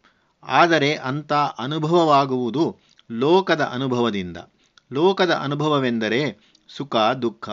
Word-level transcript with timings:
ಆದರೆ 0.44 1.00
ಅಂಥ 1.04 1.34
ಅನುಭವವಾಗುವುದು 1.60 2.78
ಲೋಕದ 3.12 3.70
ಅನುಭವದಿಂದ 3.74 4.38
ಲೋಕದ 4.92 5.40
ಅನುಭವವೆಂದರೆ 5.44 6.48
ಸುಖ 6.70 6.96
ದುಃಖ 7.22 7.50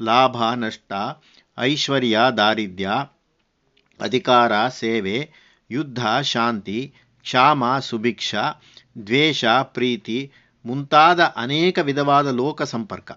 ಲಾಭ, 0.00 0.54
ನಷ್ಟ, 0.54 0.92
ಐಶ್ವರ್ಯ, 1.58 2.18
ದಾರಿದ್ರ್ಯ, 2.36 2.90
ಅಧಿಕಾರ, 4.00 4.68
ಸೇವೆ, 4.68 5.30
ಯುದ್ಧ, 5.70 6.06
ಶಾಂತಿ, 6.22 6.94
ಕ್ಷಾಮ, 7.22 7.78
ಸುಭಿಕ್ಷ, 7.78 8.34
ದ್ವೇಷ, 9.06 9.44
ಪ್ರೀತಿ 9.62 10.32
ಮುಂತಾದ 10.66 11.20
ಅನೇಕ 11.20 11.78
ವಿಧವಾದ 11.78 12.26
ಲೋಕ 12.26 12.62
ಸಂಪರ್ಕ. 12.62 13.12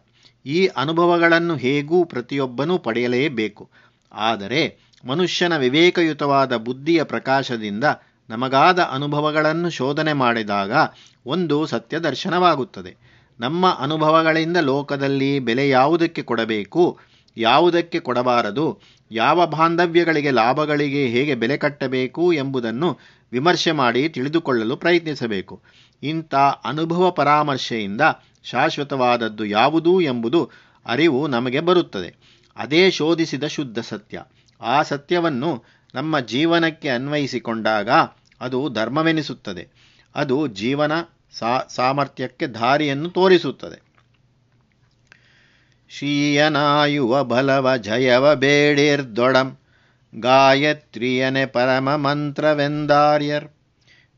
ಈ 0.45 0.67
ಅನುಭವಗಳನ್ನು 0.67 1.55
ಹೇಗೂ 1.55 2.05
ಪ್ರತಿಯೊಬ್ಬನೂ 2.05 2.77
ಪಡೆಯಲೇಬೇಕು. 2.77 3.69
ಆದರೆ 4.11 4.77
ಮನುಷ್ಯನ 5.05 5.57
ವಿವೇಕಯುತವಾದ 5.57 6.57
ಬುದ್ಧಿಯ 6.57 7.03
ಪ್ರಕಾಶದಿಂದ 7.03 7.83
ನಮಗಾದ 8.29 8.81
ಅನುಭವಗಳನ್ನು 8.81 9.69
ಶೋಧನೆ 9.69 10.13
ಮಾಡಿದಾಗ 10.13 10.71
ಒಂದು 11.25 11.65
ಸತ್ಯ 11.65 11.99
ದರ್ಶನವಾಗುತ್ತದೆ 11.99 13.16
ನಮ್ಮ 13.39 13.69
ಅನುಭವಗಳಿಂದ 13.79 14.57
ಲೋಕದಲ್ಲಿ 14.57 15.39
ಬೆಲೆ 15.39 15.69
ಯಾವುದಕ್ಕೆ 15.69 16.21
ಕೊಡಬೇಕು, 16.21 16.99
ಯಾವುದಕ್ಕೆ 17.37 17.99
ಕೊಡಬಾರದು, 17.99 18.79
ಯಾವ 19.11 19.45
ಬಾಂಧವ್ಯಗಳಿಗೆ 19.45 20.31
ಲಾಭಗಳಿಗೆ 20.31 21.07
ಹೇಗೆ 21.07 21.35
ಬೆಲೆ 21.35 21.57
ಕಟ್ಟಬೇಕು 21.57 22.33
ಎಂಬುದನ್ನು 22.33 22.97
ವಿಮರ್ಶೆ 23.31 23.71
ಮಾಡಿ 23.71 24.09
ತಿಳಿದುಕೊಳ್ಳಲು 24.09 24.77
ಪ್ರಯತ್ನಿಸಬೇಕು. 24.77 25.61
ಇಂಥ 26.03 26.35
ಅನುಭವ 26.65 27.11
ಪರಾಮರ್ಶೆಯಿಂದ 27.11 28.01
ಶಾಶ್ವತವಾದದ್ದು 28.43 29.45
ಯಾವುದು 29.45 30.01
ಎಂಬುದು 30.01 30.51
ಅರಿವು 30.85 31.27
ನಮಗೆ 31.27 31.59
ಬರುತ್ತದೆ. 31.59 32.15
ಅದೇ 32.57 32.91
ಶೋಧಿಸಿದ 32.91 33.43
ಶುದ್ಧ 33.43 33.79
ಸತ್ಯ. 33.79 34.23
ಆ 34.61 34.81
ಸತ್ಯವನ್ನು 34.81 35.63
ನಮ್ಮ 35.95 36.19
ಜೀವನಕ್ಕೆ 36.19 36.89
ಅನ್ವಯಿಸಿಕೊಂಡಾಗ 36.89 37.89
ಅದು 38.41 38.69
ಧರ್ಮವೆನಿಸುತ್ತದೆ. 38.69 39.67
ಅದು 40.15 40.47
ಜೀವನ 40.47 40.91
ಸಾಮರ್ಥ್ಯಕ್ಕೆ 41.69 42.47
ದಾರಿಯನ್ನು 42.47 43.09
ತೋರಿಸುತ್ತದೆ. 43.09 43.87
ಶ್ರೀಯನಾಯುವ 45.89 47.23
ಬಲವ 47.23 47.77
ಜಯವ 47.77 48.35
ಬೇಡಿರ್ದೊಡಂ 48.35 49.57
ಗಾಯತ್ರಿಯನೆ 50.15 51.45
ಪರಮ 51.45 51.95
ಮಂತ್ರವೆಂದಾರ್ಯರ್. 51.95 53.47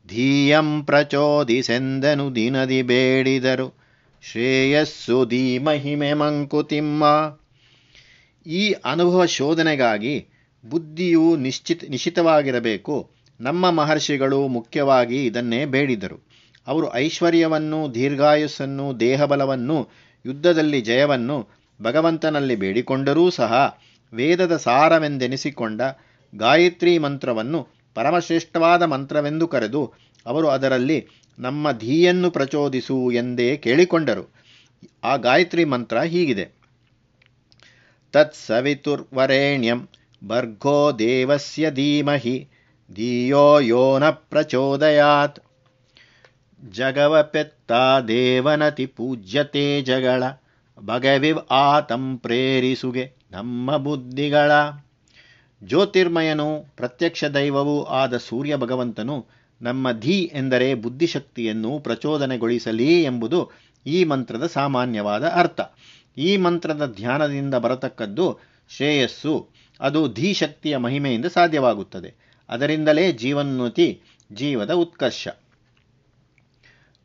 ಧೀಯಂ 0.08 0.84
ಪ್ರಚೋದಿಸೆಂದನು 0.84 2.34
ದಿನದಿ 2.34 2.82
ಬೇಡಿದರು. 2.82 3.80
ಶ್ರೇಯಸ್ಸು 4.22 5.26
ಧೀ 5.26 5.58
ಮಹಿಮೆ 5.58 6.12
ಮಂಕುತಿಮ್ಮ. 6.12 7.04
ಈ 8.46 8.72
ಅನುಭವ 8.72 9.24
ಶೋಧನೆಗಾಗಿ 9.24 10.26
ಬುದ್ಧಿಯು 10.64 11.36
ನಿಶ್ಚಿತ 11.36 11.84
ನಿಶ್ಚಿತವಾಗಿರಬೇಕು 11.88 13.10
ನಮ್ಮ 13.40 13.70
ಮಹರ್ಷಿಗಳು 13.70 14.48
ಮುಖ್ಯವಾಗಿ 14.48 15.26
ಇದನ್ನೇ 15.26 15.64
ಬೇಡಿದರು. 15.64 16.29
ಅವರು 16.70 16.94
ಐಶ್ವರ್ಯವನ್ನು, 16.94 17.94
ದೀರ್ಘಾಯುಸ್ಸನ್ನು, 17.94 19.00
ದೇಹಬಲವನ್ನು, 19.00 19.88
ಯುದ್ಧದಲ್ಲಿ 20.26 20.80
ಜಯವನ್ನು, 20.80 21.48
ಭಗವಂತನಲ್ಲಿ 21.82 22.56
ಬೇಡಿಕೊಂಡರೂ 22.56 23.30
ಸಹ 23.30 23.78
ವೇದದ 24.12 24.56
ಸಾರವೆಂದೆನಿಸಿಕೊಂಡ 24.56 25.80
ಗಾಯತ್ರಿ 26.34 26.98
ಮಂತ್ರವನ್ನು 26.98 27.68
ಪರಮಶ್ರೇಷ್ಠವಾದ 27.94 28.82
ಮಂತ್ರವೆಂದು 28.82 29.48
ಕರೆದು 29.48 29.92
ಅವರು 30.26 30.48
ಅದರಲ್ಲಿ 30.48 31.06
ನಮ್ಮ 31.38 31.72
ಧೀಯನ್ನು 31.72 32.30
ಪ್ರಚೋದಿಸು 32.30 33.10
ಎಂದೇ 33.10 33.56
ಕೇಳಿಕೊಂಡರು. 33.56 34.34
ಆ 35.04 35.16
ಗಾಯತ್ರಿ 35.16 35.64
ಮಂತ್ರ 35.64 36.00
ಹೀಗಿದೆ. 36.00 36.48
ತತ್ಸವಿತುರ್ವರೇಣ್ಯಂ 38.12 39.88
ಭರ್ಗೋ 40.26 40.92
ದೇವಸ್ಯ 40.92 41.70
ಧೀಮಹಿ, 41.70 42.48
ಧಿಯೋ 42.94 43.58
ಯೋ 43.58 43.98
ನ 43.98 44.10
ಪ್ರಚೋದಯಾತ್. 44.10 45.40
ಜಗವ 46.68 47.22
ಪೆತ್ತ 47.22 47.72
ದೇವನತಿ 48.08 48.86
ಪೂಜ್ಯತೆ 48.86 49.82
ಜಗಳ. 49.82 50.22
ಭಗವಿ 50.80 51.32
ಆತಂ 51.50 52.18
ಪ್ರೇರಿಸುಗೆ 52.18 53.12
ನಮ್ಮ 53.30 53.76
ಬುದ್ಧಿಗಳ. 53.76 54.52
ಜ್ಯೋತಿರ್ಮಯನು 55.64 56.64
ಪ್ರತ್ಯಕ್ಷ 56.76 57.24
ದೈವವೂ 57.24 57.82
ಆದ 57.82 58.16
ಸೂರ್ಯ 58.16 58.56
ಭಗವಂತನು 58.56 59.26
ನಮ್ಮ 59.62 59.92
ಧಿ 59.92 60.30
ಎಂದರೆ 60.34 60.74
ಬುದ್ಧಿಶಕ್ತಿಯನ್ನು 60.74 61.78
ಪ್ರಚೋದನೆಗೊಳಿಸಲಿ 61.78 63.02
ಎಂಬುದು 63.02 63.50
ಈ 63.86 64.04
ಮಂತ್ರದ 64.04 64.46
ಸಾಮಾನ್ಯವಾದ 64.46 65.28
ಅರ್ಥ. 65.28 65.60
ಈ 66.18 66.36
ಮಂತ್ರದ 66.36 66.92
ಧ್ಯಾನದಿಂದ 66.96 67.54
ಬರತಕ್ಕದ್ದು 67.54 68.38
ಶ್ರೇಯಸ್ಸು. 68.76 69.48
ಅದು 69.80 70.12
ಧೀಶಕ್ತಿಯ 70.12 70.76
ಮಹಿಮೆಯಿಂದ 70.76 71.24
ಸಾಧ್ಯವಾಗುತ್ತದೆ. 71.24 72.14
ಅದರಿಂದಲೇ 72.48 73.12
ಜೀವನ್ನುತಿ 73.12 74.00
ಜೀವದ 74.32 74.70
ಉತ್ಕರ್ಷ. 74.70 75.28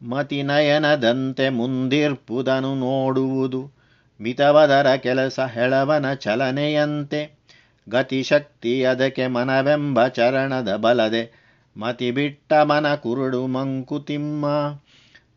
ಮತಿನಯನದಂತೆ 0.02 1.50
ಮುಂದಿರ್ಪುದನು 1.50 2.76
ನೋಡುವುದು. 2.76 3.72
ಮಿತವದರ 4.22 4.96
ಕೆಲಸ 4.96 5.40
ಹೆಳವನ 5.40 6.14
ಚಲನೆಯಂತೆ. 6.14 7.40
ಗತಿಶಕ್ತಿ 7.90 8.84
ಅದಕ್ಕೆ 8.84 9.28
ಮನವೆಂಬ 9.28 10.08
ಚರಣದ 10.08 10.76
ಬಲದೆ. 10.76 11.46
ಮತಿ 11.78 12.12
ಬಿಟ್ಟ 12.12 12.54
ಮನ 12.54 12.96
ಕುರುಡು 12.96 13.48
ಮಂಕುತಿಮ್ಮ. 13.48 14.46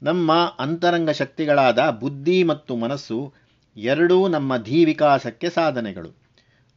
ನಮ್ಮ 0.03 0.33
ಅಂತರಂಗ 0.59 1.11
ಶಕ್ತಿಗಳಾದ 1.11 1.91
ಬುದ್ಧಿ 1.91 2.45
ಮತ್ತು 2.45 2.77
ಮನಸ್ಸು 2.77 3.35
ಎರಡೂ 3.77 4.29
ನಮ್ಮ 4.29 4.57
ಧೀವಿಕಾಸಕ್ಕೆ 4.57 5.51
ಸಾಧನೆಗಳು. 5.51 6.11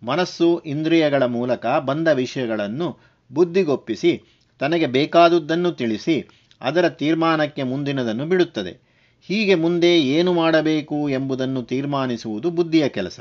ಮನಸ್ಸು 0.03 0.59
ಇಂದ್ರಿಯಗಳ 0.59 1.24
ಮೂಲಕ 1.25 1.66
ಬಂದ 1.66 2.08
ವಿಷಯಗಳನ್ನು 2.08 2.98
ಬುದ್ಧಿಗೊಪ್ಪಿಸಿ, 3.31 4.24
ತನಗೆ 4.59 4.88
ಬೇಕಾದುದನ್ನು 4.88 5.72
ತಿಳಿಸಿ 5.72 6.41
ಅದರ 6.62 6.90
ತೀರ್ಮಾನಕ್ಕೆ 6.90 7.64
ಮುಂದಿನದನ್ನು 7.64 8.26
ಬಿಡುತ್ತದೆ. 8.26 8.92
ಹೀಗೆ 9.22 9.56
ಮುಂದೆ 9.56 10.02
ಏನು 10.02 10.34
ಮಾಡಬೇಕು 10.34 11.10
ಎಂಬುದನ್ನು 11.10 11.64
ತೀರ್ಮಾನಿಸುವುದು 11.64 12.50
ಬುದ್ಧಿಯ 12.50 12.90
ಕೆಲಸ. 12.90 13.20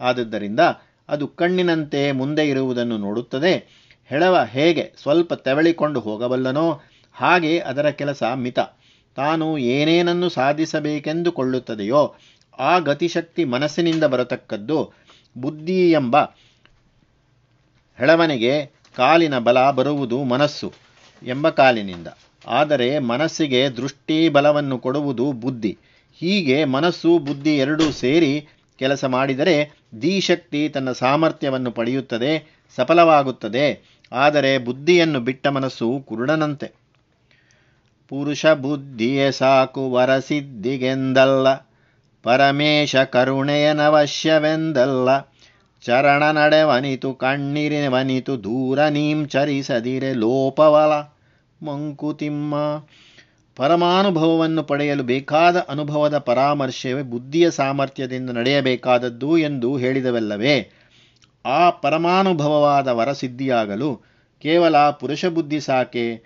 ಆದದ್ದರಿಂದ 0.00 0.60
ಅದು 1.08 1.28
ಕಣ್ಣಿನಂತೆ 1.28 2.12
ಮುಂದೆ 2.12 2.48
ಇರುವುದನ್ನು 2.48 2.98
ನೋಡುತ್ತದೆ. 2.98 3.80
ಹೆಳವ 4.06 4.44
ಹೇಗೆ 4.50 4.92
ಸ್ವಲ್ಪ 5.02 5.34
ತೆವಳಿಕೊಂಡು 5.34 6.00
ಹೋಗಬಲ್ಲನೋ 6.00 6.80
ಹಾಗೆ 7.12 7.58
ಅದರ 7.58 7.90
ಕೆಲಸ 7.90 8.22
ಮಿತ. 8.34 8.58
ತಾನು 9.16 9.58
ಏನೇನನ್ನು 9.58 10.28
ಸಾಧಿಸಬೇಕೆಂದುಕೊಳ್ಳುತ್ತದೆಯೋ 10.28 12.16
ಆ 12.58 12.78
ಗತಿಶಕ್ತಿ 12.78 13.44
ಮನಸ್ಸಿನಿಂದ 13.44 14.04
ಬರತಕ್ಕದ್ದು 14.04 14.92
ಬುದ್ಧಿ 15.38 15.90
ಎಂಬ 15.90 16.20
ಹೆಳವನಿಗೆ 17.98 18.66
ಕಾಲಿನ 18.96 19.38
ಬಲ 19.38 19.70
ಬರುವುದು 19.70 20.24
ಮನಸ್ಸು 20.24 20.72
ಎಂಬ 21.26 21.48
ಕಾಲಿನಿಂದ. 21.48 22.06
ಆದರೆ 22.46 22.98
ಮನಸ್ಸಿಗೆ 22.98 23.68
ದೃಷ್ಟಿ 23.68 24.28
ಬಲವನ್ನು 24.28 24.78
ಕೊಡುವುದು 24.78 25.32
ಬುದ್ಧಿ. 25.32 25.78
ಹೀಗೆ 26.18 26.64
ಮನಸ್ಸು, 26.64 27.18
ಬುದ್ಧಿ 27.18 27.56
ಎರಡೂ 27.56 27.90
ಸೇರಿ 27.90 28.46
ಕೆಲಸ 28.78 29.04
ಮಾಡಿದರೆ 29.04 29.70
ಧೀಶಕ್ತಿ 29.98 30.68
ತನ್ನ 30.68 30.92
ಸಾಮರ್ಥ್ಯವನ್ನು 30.92 31.70
ಪಡೆಯುತ್ತದೆ, 31.70 32.60
ಸಫಲವಾಗುತ್ತದೆ. 32.76 33.98
ಆದರೆ 34.12 34.58
ಬುದ್ಧಿಯನ್ನು 34.58 35.20
ಬಿಟ್ಟ 35.20 35.46
ಮನಸ್ಸು 35.46 36.04
ಕುರುಡನಂತೆ. 36.08 36.72
ಪುರುಷ 38.08 38.46
ಬುದ್ಧಿಯೇ 38.46 39.30
ಸಾಕು, 39.30 39.90
ವರಸಿದ್ಧಿಗೆಂದಲ್ಲ. 39.90 41.70
ಪರಮೇಶ 42.22 42.96
ಕರುಣೆಯನವಶ್ಯವೆಂದಲ್ಲ 42.96 45.30
ಚರಣ 45.82 46.30
ನಡೆವನಿತು 46.30 47.14
ಕಣ್ಣೀರಿನವನಿತು 47.14 48.44
ದೂರ 48.44 48.88
ನೀಂ 48.88 49.26
ಚರಿಸದಿರೆ, 49.26 50.12
ಲೋಪವಲ. 50.12 51.19
ಮಂಕುತಿಮ್ಮ. 51.62 52.54
ಪರಮಾನುಭವವನ್ನು 53.56 54.62
ಪಡೆಯಲು 54.62 55.02
ಬೇಕಾದ 55.02 55.58
ಅನುಭವದ 55.58 56.18
ಪರಾಮರ್ಶವೇ 56.18 57.02
ಬುದ್ಧಿಯ 57.02 57.50
ಸಾಮರ್ಥ್ಯದಿಂದ 57.50 58.30
ನಡೆಯಬೇಕಾದದ್ದು 58.30 59.38
ಎಂದು 59.38 59.76
ಹೇಳಿದವಲ್ಲವೇ. 59.76 60.72
ಆ 61.46 61.70
ಪರಮಾನುಭವವಾದ 61.70 62.88
ವರಸಿದ್ಧಿಯಾಗಲು 62.88 63.96
ಕೇವಲ 64.42 64.90
ಪುರುಷ 64.90 65.24
ಬುದ್ಧಿ 65.24 65.60
ಸಾಕೆ, 65.60 66.22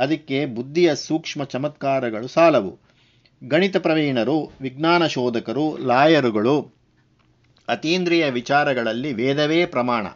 ಅದಕ್ಕೆ 0.00 0.46
ಬುದ್ಧಿಯ 0.46 0.94
ಸೂಕ್ಷ್ಮ 0.94 1.44
ಚಮತ್ಕಾರಗಳು 1.44 2.28
ಸಾಲವು. 2.28 2.78
ಗಣಿತ 3.44 3.76
ಪ್ರವೀಣರು, 3.76 4.52
ವಿಜ್ಞಾನ 4.60 5.06
ಶೋಧಕರು, 5.06 5.78
ಲಾಯರುಗಳು, 5.86 6.74
ಅತೀಂದ್ರಿಯ 7.68 8.30
ವಿಚಾರಗಳಲ್ಲಿ 8.30 9.12
ವೇದವೇ 9.12 9.66
ಪ್ರಮಾಣ 9.66 10.06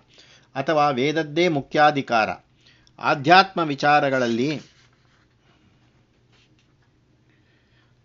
ಅಥವಾ 0.54 0.90
ವೇದದ್ದೇ 0.90 1.48
ಮುಖ್ಯಾಧಿಕಾರ. 1.48 2.28
ಆಧ್ಯಾತ್ಮ 2.98 3.60
ವಿಚಾರಗಳಲ್ಲಿ 3.60 4.60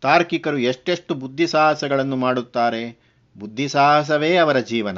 ತಾರ್ಕಿಕರು 0.02 0.58
ಎಷ್ಟೆಷ್ಟು 0.58 1.14
ಬುದ್ಧಿಸಾಹಸಗಳನ್ನು 1.14 2.16
ಮಾಡುತ್ತಾರೆ? 2.16 3.00
ಬುದ್ಧಿಸಾಹಸವೇ 3.40 4.36
ಅವರ 4.36 4.60
ಜೀವನ. 4.60 4.98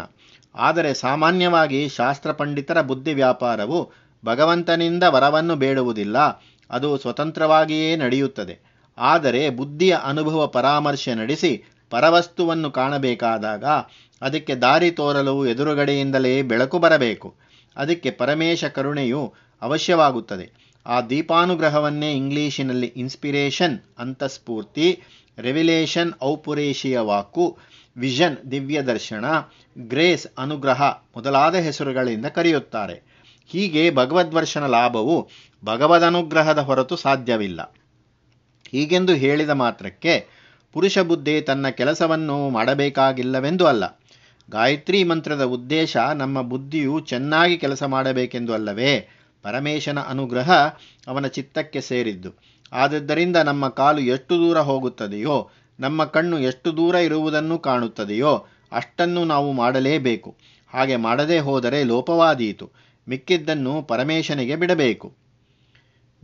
ಆದರೆ 0.56 0.94
ಸಾಮಾನ್ಯವಾಗಿ 0.94 1.90
ಶಾಸ್ತ್ರ 1.90 2.32
ಪಂಡಿತರ 2.32 2.82
ಬುದ್ಧಿ 2.82 3.14
ವ್ಯಾಪಾರವು 3.14 3.92
ಭಗವಂತನಿಂದ 4.26 5.04
ವರವನ್ನು 5.04 5.56
ಬೇಡುವುದಿಲ್ಲ. 5.56 6.18
ಅದು 6.70 6.98
ಸ್ವತಂತ್ರವಾಗಿಯೇ 6.98 7.96
ನಡೆಯುತ್ತದೆ. 7.96 8.60
ಆದರೆ 8.98 9.50
ಬುದ್ಧಿಯ 9.50 9.98
ಅನುಭವ 10.04 10.48
ಪರಾಮರ್ಶೆ 10.48 11.14
ನಡೆಸಿ 11.14 11.64
ಪರವಸ್ತುವನ್ನು 11.90 12.72
ಕಾಣಬೇಕಾದಾಗ 12.72 13.66
ಅದಕ್ಕೆ 14.22 14.56
ದಾರಿ 14.56 14.92
ತೋರಲು 14.92 15.46
ಎದುರುಗಡೆಯಿಂದಲೇ 15.46 16.42
ಬೆಳಕು 16.42 16.80
ಬರಬೇಕು. 16.80 17.36
ಅದಕ್ಕೆ 17.76 18.12
ಪರಮೇಶ 18.12 18.66
ಕರುಣೆಯು 18.66 19.34
ಅವಶ್ಯವಾಗುತ್ತದೆ. 19.64 20.64
ಆ 20.86 21.02
ದೀಪಾನುಗ್ರಹವನ್ನೇ 21.02 22.14
ಇಂಗ್ಲೀಷಿನಲ್ಲಿ 22.14 22.88
ಇನ್ಸ್ಪಿರೇಷನ್ 22.88 23.80
ಅಂತಸ್ಫೂರ್ತಿ 24.00 25.02
ರೆವಿಲೇಷನ್ 25.38 26.14
ಔಪುರೇಶಿಯ 26.24 27.00
ವಾಕು 27.00 27.58
ವಿಷನ್ 27.98 28.52
ದಿವ್ಯ 28.52 28.82
ದರ್ಶನ 28.82 29.26
ಗ್ರೇಸ್ 29.78 30.28
ಅನುಗ್ರಹ 30.38 30.82
ಮೊದಲಾದ 31.16 31.56
ಹೆಸರುಗಳಿಂದ 31.56 32.26
ಕರೆಯುತ್ತಾರೆ. 32.26 32.96
ಹೀಗೆ 33.48 33.96
ಭಗವದ್ವರ್ಷನ 33.96 34.66
ಲಾಭವು 34.66 35.30
ಭಗವದನುಗ್ರಹದ 35.66 36.58
ಹೊರತು 36.58 36.96
ಸಾಧ್ಯವಿಲ್ಲ. 36.96 37.76
ಹೀಗೆಂದು 38.72 39.14
ಹೇಳಿದ 39.14 39.50
ಮಾತ್ರಕ್ಕೆ 39.50 40.28
ಪುರುಷ 40.74 41.00
ಬುದ್ಧಿ 41.00 41.42
ತನ್ನ 41.42 41.70
ಕೆಲಸವನ್ನು 41.70 42.50
ಮಾಡಬೇಕಾಗಿಲ್ಲವೆಂದು 42.50 43.66
ಅಲ್ಲ. 43.66 43.84
ಗಾಯತ್ರಿ 44.50 45.04
ಮಂತ್ರದ 45.04 45.44
ಉದ್ದೇಶ 45.44 45.98
ನಮ್ಮ 45.98 46.42
ಬುದ್ಧಿಯು 46.42 47.00
ಚೆನ್ನಾಗಿ 47.00 47.58
ಕೆಲಸ 47.58 47.84
ಮಾಡಬೇಕೆಂದು 47.84 48.54
ಅಲ್ಲವೇ? 48.54 49.23
ಪರಮೇಶನ 49.44 50.00
ಅನುಗ್ರಹ 50.00 50.52
ಅವನ 51.08 51.28
ಚಿತ್ತಕ್ಕೆ 51.28 51.82
ಸೇರಿದ್ದು. 51.82 52.30
ಆದದ್ದರಿಂದ 52.74 53.36
ನಮ್ಮ 53.36 53.70
ಕಾಲು 53.70 54.00
ಎಷ್ಟು 54.00 54.36
ದೂರ 54.36 54.60
ಹೋಗುತ್ತದೆಯೋ, 54.60 55.50
ನಮ್ಮ 55.80 56.06
ಕಣ್ಣು 56.06 56.40
ಎಷ್ಟು 56.40 56.78
ದೂರ 56.78 56.96
ಇರುವುದನ್ನು 56.96 57.60
ಕಾಣುತ್ತದೆಯೋ, 57.60 58.46
ಅಷ್ಟನ್ನು 58.72 59.26
ನಾವು 59.26 59.52
ಮಾಡಲೇಬೇಕು. 59.52 60.36
ಹಾಗೆ 60.74 60.96
ಮಾಡದೇ 60.96 61.40
ಹೋದರೆ 61.40 61.84
ಲೋಪವಾದೀತು. 61.84 62.72
ಮಿಕ್ಕಿದ್ದನ್ನು 63.10 63.82
ಪರಮೇಶನಿಗೆ 63.82 64.56
ಬಿಡಬೇಕು. 64.56 65.14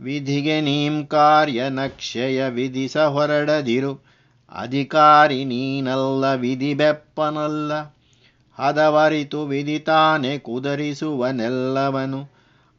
ವಿಧಿಗೆ 0.00 0.60
ನೀಂ 0.60 1.06
ಕಾರ್ಯ 1.06 1.62
ನಕ್ಷಯ 1.68 2.48
ವಿಧಿಸ 2.48 2.96
ಹೊರಡದಿರು. 2.96 4.04
ಅಧಿಕಾರಿ 4.52 5.44
ನೀನಲ್ಲ, 5.44 6.34
ವಿಧಿ 6.34 6.74
ಬೆಪ್ಪನಲ್ಲ. 6.74 7.72
ಹದವರಿತು 8.54 9.46
ವಿಧಿತಾನೆ 9.46 10.38
ಕುದರಿಸುವನೆಲ್ಲವನು. 10.38 12.29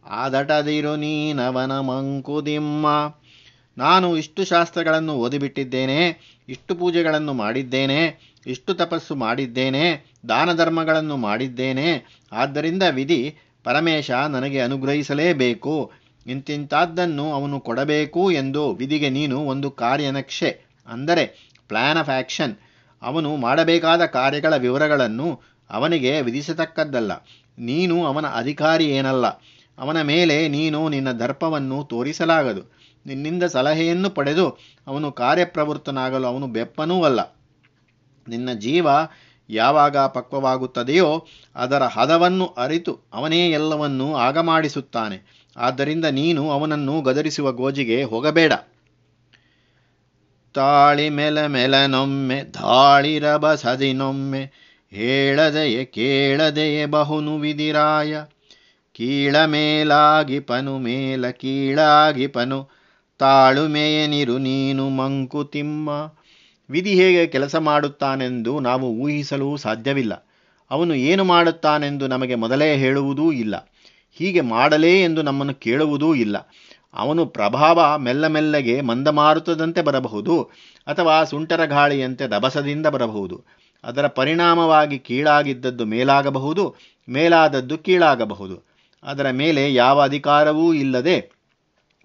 ಆದಟದಿರು 0.06 0.96
ನೀನವನ 0.96 1.80
ಮಂಕುದಿಮ್ಮ. 1.80 2.88
ನಾನು 3.78 4.18
ಇಷ್ಟು 4.18 4.46
ಶಾಸ್ತ್ರಗಳನ್ನು 4.46 5.14
ಓದಿಬಿಟ್ಟಿದ್ದೇನೆ, 5.14 6.00
ಇಷ್ಟು 6.50 6.76
ಪೂಜೆಗಳನ್ನು 6.76 7.34
ಮಾಡಿದ್ದೇನೆ, 7.34 8.00
ಇಷ್ಟು 8.48 8.74
ತಪಸ್ಸು 8.74 9.16
ಮಾಡಿದ್ದೇನೆ 9.16 9.84
ದಾನ 10.30 10.54
ಧರ್ಮಗಳನ್ನು 10.54 11.18
ಮಾಡಿದ್ದೇನೆ, 11.18 11.88
ಆದ್ದರಿಂದ 12.32 12.84
ವಿಧಿ 12.90 13.22
ಪರಮೇಶ 13.64 14.12
ನನಗೆ 14.12 14.60
ಅನುಗ್ರಹಿಸಲೇಬೇಕು. 14.62 15.92
ಇಂತಿಂತಾದ್ದನ್ನು 16.26 17.34
ಅವನು 17.34 17.60
ಕೊಡಬೇಕು 17.60 18.32
ಎಂದು 18.32 18.74
ವಿಧಿಗೆ 18.74 19.10
ನೀನು 19.10 19.38
ಒಂದು 19.46 19.72
ಕಾರ್ಯನಕ್ಷೆ, 19.72 20.52
ಅಂದರೆ 20.88 21.24
ಪ್ಲ್ಯಾನ್ 21.68 21.98
ಆಫ್ 21.98 22.10
ಆ್ಯಕ್ಷನ್ 22.10 22.54
ಅವನು 23.02 23.30
ಮಾಡಬೇಕಾದ 23.38 24.06
ಕಾರ್ಯಗಳ 24.06 24.56
ವಿವರಗಳನ್ನು 24.56 25.28
ಅವನಿಗೆ 25.70 26.22
ವಿಧಿಸತಕ್ಕದ್ದಲ್ಲ. 26.22 27.12
ನೀನು 27.60 28.06
ಅವನ 28.06 28.28
ಅಧಿಕಾರಿ 28.28 28.86
ಏನಲ್ಲ. 28.86 29.26
ಅವನ 29.82 30.02
ಮೇಲೆ 30.02 30.48
ನೀನು 30.48 30.90
ನಿನ್ನ 30.90 31.12
ದರ್ಪವನ್ನು 31.12 31.84
ತೋರಿಸಲಾಗದು. 31.84 32.82
ನಿನ್ನಿಂದ 33.06 33.44
ಸಲಹೆಯನ್ನು 33.44 34.10
ಪಡೆದು 34.10 34.58
ಅವನು 34.88 35.12
ಕಾರ್ಯಪ್ರವೃತ್ತನಾಗಲು 35.12 36.28
ಅವನು 36.28 36.48
ಬೆಪ್ಪನೂ 36.48 37.04
ಅಲ್ಲ. 37.04 37.36
ನಿನ್ನ 38.28 38.54
ಜೀವ 38.54 38.88
ಯಾವಾಗ 39.50 39.98
ಪಕ್ವವಾಗುತ್ತದೆಯೋ 39.98 41.28
ಅದರ 41.56 41.84
ಹದವನ್ನು 41.84 42.54
ಅರಿತು 42.58 43.00
ಅವನೇ 43.14 43.52
ಎಲ್ಲವನ್ನೂ 43.52 44.16
ಆಗ 44.16 44.38
ಮಾಡಿಸುತ್ತಾನೆ 44.38 45.48
ಆದ್ದರಿಂದ 45.58 46.06
ನೀನು 46.06 46.52
ಅವನನ್ನು 46.52 47.02
ಗದರಿಸುವ 47.02 47.52
ಗೋಜಿಗೆ 47.52 48.04
ಹೋಗಬೇಡ. 48.04 48.54
ತಾಳಿ 50.56 51.10
ಮೆಲ 51.10 51.46
ಮೆಲನೊಮ್ಮೆ 51.46 52.44
ಧಾಳಿರಬಸದಿನೊಮ್ಮೆ 52.44 54.52
ಹೇಳದೆಯೇ 54.92 55.86
ಕೇಳದೆಯೇ 55.86 56.86
ಬಹುನು 56.86 57.38
ವಿಧಿರಾಯ 57.38 58.24
ಕೀಳ 58.94 59.46
ಮೇಲಾಗಿ 59.46 60.40
ಪನು 60.40 60.78
ಮೇಲ 60.78 61.30
ಕೀಳಾಗಿ 61.30 62.28
ಪನು. 62.28 62.70
ತಾಳುಮೆಯನಿರು 63.20 64.38
ನೀನು 64.38 64.90
ಮಂಕುತಿಮ್ಮ 64.90 65.90
ವಿಧಿ 66.70 66.96
ಹೇಗೆ 66.96 67.28
ಕೆಲಸ 67.28 67.56
ಮಾಡುತ್ತಾನೆಂದು 67.56 68.60
ನಾವು 68.60 68.90
ಊಹಿಸಲು 68.90 69.58
ಸಾಧ್ಯವಿಲ್ಲ. 69.58 70.28
ಅವನು 70.72 70.94
ಏನು 70.94 71.24
ಮಾಡುತ್ತಾನೆಂದು 71.24 72.08
ನಮಗೆ 72.08 72.36
ಮೊದಲೇ 72.36 72.78
ಹೇಳುವುದೂ 72.78 73.32
ಇಲ್ಲ. 73.32 73.72
ಹೀಗೆ 74.12 74.42
ಮಾಡಲೇ 74.42 75.04
ಎಂದು 75.04 75.22
ನಮ್ಮನ್ನು 75.22 75.54
ಕೇಳುವುದೂ 75.54 76.16
ಇಲ್ಲ. 76.16 76.52
ಅವನು 76.94 77.26
ಪ್ರಭಾವ 77.26 77.98
ಮೆಲ್ಲ 77.98 78.28
ಮೆಲ್ಲಗೆ 78.28 78.82
ಮಂದಮಾರುತದಂತೆ 78.82 79.82
ಬರಬಹುದು 79.82 80.42
ಅಥವಾ 80.88 81.24
ಸುಂಟರ 81.24 81.66
ಗಾಳಿಯಂತೆ 81.66 82.28
ದಬಸದಿಂದ 82.28 82.88
ಬರಬಹುದು. 82.88 83.44
ಅದರ 83.84 84.08
ಪರಿಣಾಮವಾಗಿ 84.08 85.00
ಕೀಳಾಗಿದ್ದದ್ದು 85.00 85.86
ಮೇಲಾಗಬಹುದು, 85.86 86.76
ಮೇಲಾದದ್ದು 87.10 87.78
ಕೀಳಾಗಬಹುದು. 87.78 88.71
ಅದರ 89.04 89.30
ಮೇಲೆ 89.32 89.74
ಯಾವ 89.74 90.02
ಅಧಿಕಾರವೂ 90.02 90.74
ಇಲ್ಲದೆ 90.74 91.32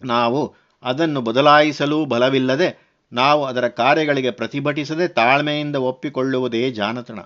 ನಾವು 0.04 0.54
ಅದನ್ನು 0.82 1.20
ಬದಲಾಯಿಸಲು 1.20 2.04
ಬಲವಿಲ್ಲದೆ 2.04 2.68
ನಾವು 3.12 3.44
ಅದರ 3.44 3.68
ಕಾರ್ಯಗಳಿಗೆ 3.68 4.30
ಪ್ರತಿಭಟಿಸದೆ 4.30 5.08
ತಾಳ್ಮೆಯಿಂದ 5.08 5.76
ಒಪ್ಪಿಕೊಳ್ಳುವುದೇ 5.76 6.70
ಜಾನತನ. 6.70 7.18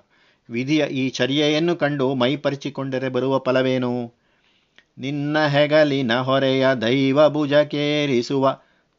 ವಿಧಿಯ 0.50 0.87
ಈ 0.87 1.08
ಚರ್ಯೆಯನ್ನು 1.08 1.76
ಕಂಡು 1.76 2.14
ಮೈಪರಿಚಿಕೊಂಡರೆ 2.14 3.08
ಬರುವ 3.08 3.38
ಫಲವೇನು? 3.38 4.14
ನಿನ್ನ 4.99 5.46
ಹೆಗಲಿನ 5.46 6.20
ಹೊರೆಯ 6.20 6.67
ದೈವ 6.75 7.28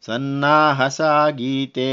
ಸನ್ನಾಹಸ 0.06 1.02
ಗೀತೆ 1.32 1.92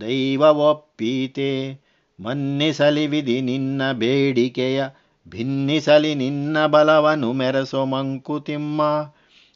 ದೈವ 0.00 0.40
ಒಪ್ಪೀತೆ, 0.40 1.80
ಮನ್ನಿಸಲಿ 2.20 3.06
ವಿಧಿ 3.06 3.40
ನಿನ್ನ 3.40 3.92
ಬೇಡಿಕೆಯ 3.92 4.84
ಭಿನ್ನಿಸಲಿ 5.28 6.14
ನಿನ್ನ 6.14 6.66
ಬಲವನು 6.66 7.32
ಮೆರೆಸೋ 7.32 7.84
ಮಂಕುತಿಮ್ಮ 7.84 8.82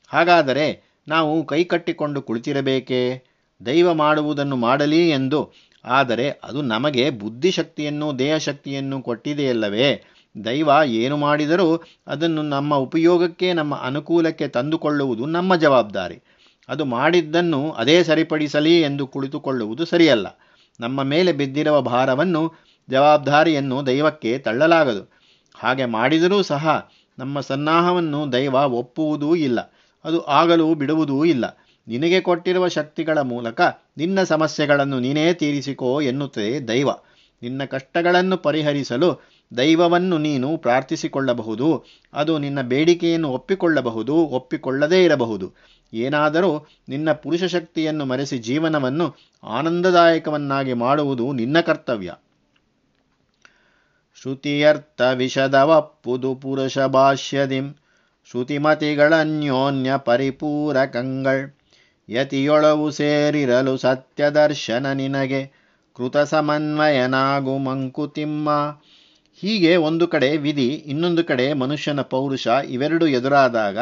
ಹಾಗಾದರೆ 0.09 0.97
ನಾವು 1.09 1.47
ಕೈಕಟ್ಟಿಕೊಂಡು 1.47 2.23
ಕುಳಿತಿರಬೇಕೇ? 2.23 3.25
ದೈವ 3.67 3.93
ಮಾಡುವುದನ್ನು 3.93 4.57
ಮಾಡಲಿ 4.57 5.11
ಎಂದು. 5.11 5.53
ಆದರೆ 5.85 6.31
ಅದು 6.31 6.63
ನಮಗೆ 6.63 7.11
ಬುದ್ಧಿಶಕ್ತಿಯನ್ನು 7.11 8.19
ದೇಹಶಕ್ತಿಯನ್ನು 8.19 9.03
ಕೊಟ್ಟಿದೆಯಲ್ಲವೇ? 9.03 10.05
ದೈವ 10.45 10.71
ಏನು 10.87 11.17
ಮಾಡಿದರೂ 11.17 11.83
ಅದನ್ನು 12.07 12.43
ನಮ್ಮ 12.43 12.75
ಉಪಯೋಗಕ್ಕೆ, 12.75 13.53
ನಮ್ಮ 13.53 13.75
ಅನುಕೂಲಕ್ಕೆ 13.75 14.49
ತಂದುಕೊಳ್ಳುವುದು 14.49 15.27
ನಮ್ಮ 15.27 15.57
ಜವಾಬ್ದಾರಿ. 15.57 16.23
ಅದು 16.69 16.85
ಮಾಡಿದ್ದನ್ನು 16.85 17.71
ಅದೇ 17.71 18.03
ಸರಿಪಡಿಸಲಿ 18.03 18.81
ಎಂದು 18.81 19.07
ಕುಳಿತುಕೊಳ್ಳುವುದು 19.07 19.85
ಸರಿಯಲ್ಲ. 19.85 20.27
ನಮ್ಮ 20.81 21.03
ಮೇಲೆ 21.03 21.33
ಬಿದ್ದಿರುವ 21.33 21.81
ಭಾರವನ್ನು, 21.81 22.53
ಜವಾಬ್ದಾರಿಯನ್ನು 22.91 23.87
ದೈವಕ್ಕೆ 23.87 24.39
ತಳ್ಳಲಾಗದು. 24.39 25.16
ಹಾಗೆ 25.59 25.85
ಮಾಡಿದರೂ 25.85 26.43
ಸಹ 26.43 26.91
ನಮ್ಮ 27.19 27.41
ಸನ್ನಾಹವನ್ನು 27.41 28.33
ದೈವ 28.33 28.55
ಒಪ್ಪುವುದೂ 28.55 29.35
ಇಲ್ಲ. 29.35 29.75
ಅದು 30.05 30.23
ಆಗಲು 30.25 30.75
ಬಿಡುವುದೂ 30.75 31.25
ಇಲ್ಲ. 31.25 31.45
ನಿನಗೆ 31.89 32.21
ಕೊಟ್ಟಿರುವ 32.21 32.69
ಶಕ್ತಿಗಳ 32.69 33.19
ಮೂಲಕ 33.19 33.61
ನಿನ್ನ 33.97 34.23
ಸಮಸ್ಯೆಗಳನ್ನು 34.23 35.01
ನೀನೇ 35.01 35.35
ತೀರಿಸಿಕೋ 35.35 36.01
ಎನ್ನುತ್ತದೆ 36.01 36.69
ದೈವ. 36.69 36.89
ನಿನ್ನ 37.43 37.65
ಕಷ್ಟಗಳನ್ನು 37.65 38.37
ಪರಿಹರಿಸಲು 38.37 39.21
ದೈವವನ್ನು 39.57 40.19
ನೀನು 40.19 40.57
ಪ್ರಾರ್ಥಿಸಿಕೊಳ್ಳಬಹುದು. 40.57 41.85
ಅದು 42.13 42.39
ನಿನ್ನ 42.39 42.63
ಬೇಡಿಕೆಯನ್ನು 42.63 43.29
ಒಪ್ಪಿಕೊಳ್ಳಬಹುದು, 43.29 44.15
ಒಪ್ಪಿಕೊಳ್ಳದೇ 44.15 45.05
ಇರಬಹುದು. 45.05 45.53
ಏನಾದರೂ 45.95 46.67
ನಿನ್ನ 46.89 47.13
ಪುರುಷ 47.13 47.45
ಶಕ್ತಿಯನ್ನು 47.45 48.05
ಮರೆಸಿ 48.05 48.39
ಜೀವನವನ್ನು 48.39 49.15
ಆನಂದದಾಯಕವನ್ನಾಗಿ 49.45 50.73
ಮಾಡುವುದು 50.73 51.33
ನಿನ್ನ 51.33 51.61
ಕರ್ತವ್ಯ. 51.61 52.13
ಶ್ರುತಿಯರ್ಥ 54.17 55.01
ವಿಷದವಪ್ಪುದು 55.15 56.35
ಪುರುಷ 56.35 56.79
ಭಾಷ್ಯದಿಂ 56.79 57.67
ಶ್ರುತಿಮತಿಗಳನ್ಯೋನ್ಯ 58.31 59.93
ಪರಿಪೂರಕಂಗಳ್ 59.97 61.43
ಯತಿಯೊಳವು 62.09 62.91
ಸೇರಿರಲು 62.91 63.77
ಸತ್ಯದರ್ಶನ 63.77 64.93
ನಿನಗೆ 64.93 65.41
ಕೃತ 65.97 66.17
ಸಮನ್ವಯನಾಗು 66.17 67.59
ಮಂಕುತಿಮ್ಮ 67.59 68.51
ಹೀಗೆ 69.43 69.77
ಒಂದು 69.77 70.09
ಕಡೆ 70.09 70.37
ವಿಧಿ, 70.37 70.69
ಇನ್ನೊಂದು 70.69 71.25
ಕಡೆ 71.25 71.53
ಮನುಷ್ಯನ 71.53 72.01
ಪೌರುಷ 72.01 72.47
ಇವೆರಡು 72.47 73.07
ಎದುರಾದಾಗ 73.07 73.79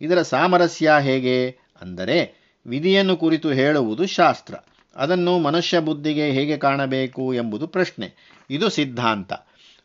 ಇದರ 0.00 0.22
ಸಾಮರಸ್ಯ 0.22 0.92
ಹೇಗೆ 1.00 1.58
ಅಂದರೆ 1.82 2.18
ವಿಧಿಯನ್ನು 2.66 3.16
ಕುರಿತು 3.16 3.50
ಹೇಳುವುದು 3.50 4.06
ಶಾಸ್ತ್ರ. 4.06 4.54
ಅದನ್ನು 4.96 5.38
ಮನುಷ್ಯ 5.38 5.80
ಬುದ್ಧಿಗೆ 5.80 6.30
ಹೇಗೆ 6.30 6.56
ಕಾಣಬೇಕು 6.56 7.34
ಎಂಬುದು 7.34 7.66
ಪ್ರಶ್ನೆ. 7.66 8.08
ಇದು 8.50 8.68
ಸಿದ್ಧಾಂತ. 8.68 9.32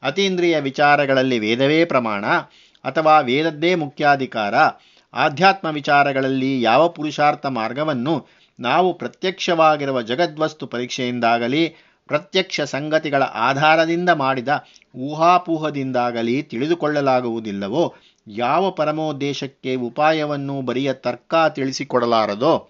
ಅತೀಂದ್ರಿಯ 0.05 0.59
ವಿಚಾರಗಳಲ್ಲಿ 0.59 1.39
ವೇದವೇ 1.39 1.85
ಪ್ರಮಾಣ 1.85 2.25
ಅಥವಾ 2.85 3.19
ವೇದದ್ದೇ 3.19 3.75
ಮುಖ್ಯಾಧಿಕಾರ, 3.75 4.55
ಆಧ್ಯಾತ್ಮ 5.13 5.67
ವಿಚಾರಗಳಲ್ಲಿ 5.67 6.61
ಯಾವ 6.61 6.89
ಪುರುಷಾರ್ಥ 6.89 7.45
ಮಾರ್ಗವನ್ನು 7.45 8.27
ನಾವು 8.59 8.93
ಪ್ರತ್ಯಕ್ಷವಾಗಿರುವ 8.93 10.01
ಜಗದ್ವಸ್ತು 10.01 10.67
ಪರೀಕ್ಷೆಯಿಂದಾಗಲಿ, 10.67 11.75
ಪ್ರತ್ಯಕ್ಷ 12.07 12.61
ಸಂಗತಿಗಳ 12.61 13.23
ಆಧಾರದಿಂದ 13.23 14.09
ಮಾಡಿದ 14.09 14.47
ಊಹಾಪೂಹದಿಂದಾಗಲಿ 14.95 16.43
ತಿಳಿದುಕೊಳ್ಳಲಾಗುವುದಿಲ್ಲವೋ, 16.43 17.95
ಯಾವ 18.27 18.71
ಪರಮೋದ್ದೇಶಕ್ಕೆ 18.71 19.75
ಉಪಾಯವನ್ನು 19.75 20.61
ಬರಿಯ 20.61 20.93
ತರ್ಕ 20.93 21.35
ತಿಳಿಸಿಕೊಡಲಾರದೋ, 21.55 22.69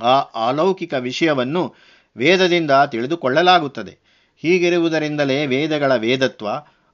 ಆ 0.00 0.14
ಅಲೌಕಿಕ 0.48 0.94
ವಿಷಯವನ್ನು 0.94 1.74
ವೇದದಿಂದ 2.16 2.70
ತಿಳಿದುಕೊಳ್ಳಲಾಗುತ್ತದೆ. 2.90 4.01
ಹೀಗಿರುವುದರಿಂದಲೇ 4.42 5.46
ವೇದಗಳ 5.46 5.96
ವೇದತ್ವ. 5.96 6.46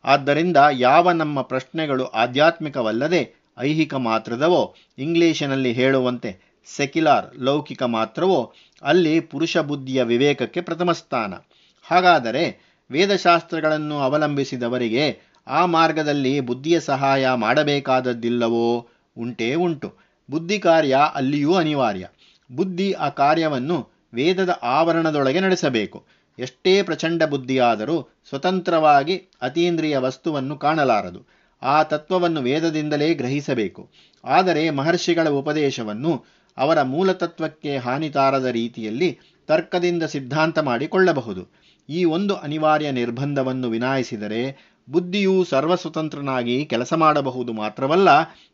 ಆದ್ದರಿಂದ 0.04 0.56
ಯಾವ 0.72 1.10
ನಮ್ಮ 1.10 1.42
ಪ್ರಶ್ನೆಗಳು 1.42 2.04
ಆಧ್ಯಾತ್ಮಿಕವಲ್ಲದೆ 2.04 3.34
ಐಹಿಕ 3.58 3.94
ಮಾತ್ರದವೋ, 3.94 4.74
ಇಂಗ್ಲಿಷಿನಲ್ಲಿ 4.98 5.72
ಹೇಳುವಂತೆ 5.72 6.36
ಸೆಕ್ಯುಲಾರ್ 6.76 7.26
ಲೌಕಿಕ 7.38 7.82
ಮಾತ್ರವೋ, 7.82 8.52
ಅಲ್ಲಿ 8.82 9.20
ಪುರುಷ 9.20 9.56
ಬುದ್ಧಿಯ 9.56 10.02
ವಿವೇಕಕ್ಕೆ 10.02 10.60
ಪ್ರಥಮ 10.60 10.92
ಸ್ಥಾನ. 10.92 11.34
ಹಾಗಾದರೆ 11.82 12.74
ವೇದಶಾಸ್ತ್ರಗಳನ್ನು 12.90 13.98
ಅವಲಂಬಿಸಿದವರಿಗೆ 13.98 15.18
ಆ 15.46 15.66
ಮಾರ್ಗದಲ್ಲಿ 15.66 16.40
ಬುದ್ಧಿಯ 16.40 16.80
ಸಹಾಯ 16.80 17.28
ಮಾಡಬೇಕಾದದ್ದಿಲ್ಲವೋ? 17.34 18.88
ಉಂಟೇ 19.18 19.54
ಉಂಟು. 19.54 19.94
ಬುದ್ಧಿ 20.30 20.58
ಕಾರ್ಯ 20.58 20.96
ಅಲ್ಲಿಯೂ 21.14 21.54
ಅನಿವಾರ್ಯ. 21.54 22.08
ಬುದ್ಧಿ 22.52 22.92
ಆ 22.92 23.08
ಕಾರ್ಯವನ್ನು 23.08 23.88
ವೇದದ 24.14 24.58
ಆವರಣದೊಳಗೆ 24.62 25.40
ನಡೆಸಬೇಕು. 25.40 26.17
ಎಷ್ಟೇ 26.38 26.82
ಪ್ರಚಂಡ 26.82 27.22
ಬುದ್ಧಿಯಾದರೂ 27.22 28.08
ಸ್ವತಂತ್ರವಾಗಿ 28.28 29.16
ಅತೀಂದ್ರಿಯ 29.42 29.98
ವಸ್ತುವನ್ನು 29.98 30.56
ಕಾಣಲಾರದು. 30.56 31.26
ಆ 31.62 31.82
ತತ್ವವನ್ನು 31.82 32.40
ವೇದದಿಂದಲೇ 32.40 33.14
ಗ್ರಹಿಸಬೇಕು. 33.14 33.90
ಆದರೆ 34.24 34.70
ಮಹರ್ಷಿಗಳ 34.70 35.28
ಉಪದೇಶವನ್ನು 35.28 36.24
ಅವರ 36.58 36.82
ಮೂಲತತ್ವಕ್ಕೆ 36.82 37.76
ಹಾನಿತಾರದ 37.76 38.44
ರೀತಿಯಲ್ಲಿ 38.44 39.18
ತರ್ಕದಿಂದ 39.46 40.02
ಸಿದ್ಧಾಂತ 40.02 40.58
ಮಾಡಿಕೊಳ್ಳಬಹುದು. 40.58 41.48
ಈ 41.88 42.04
ಒಂದು 42.04 42.34
ಅನಿವಾರ್ಯ 42.34 42.90
ನಿರ್ಬಂಧವನ್ನು 42.90 43.70
ವಿನಾಯಿಸಿದರೆ 43.70 44.74
ಬುದ್ಧಿಯು 44.90 45.44
ಸರ್ವಸ್ವತಂತ್ರನಾಗಿ 45.44 46.66
ಕೆಲಸ 46.66 46.92
ಮಾಡಬಹುದು 46.92 47.52
ಮಾತ್ರವಲ್ಲ, 47.52 48.08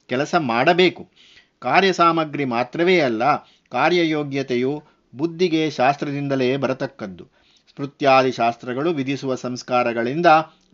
ಕೆಲಸ 0.07 0.35
ಮಾಡಬೇಕು. 0.35 1.11
ಕಾರ್ಯ 1.59 1.93
ಸಾಮಗ್ರಿ 1.93 2.45
ಮಾತ್ರವೇ 2.45 3.01
ಅಲ್ಲ, 3.01 3.23
ಕಾರ್ಯಯೋಗ್ಯತೆಯು 3.71 4.83
ಬುದ್ಧಿಗೆ 5.15 5.71
ಶಾಸ್ತ್ರದಿಂದಲೇ 5.71 6.57
ಬರತಕ್ಕದ್ದು. 6.57 7.44
ಸ್ಮೃತ್ಯಾದಿ 7.77 8.33
ಶಾಸ್ತ್ರಗಳು 8.33 8.91
ವಿಧಿಸುವ 8.93 9.35
ಸಂಸ್ಕಾರಗಳಿಂದ 9.35 10.27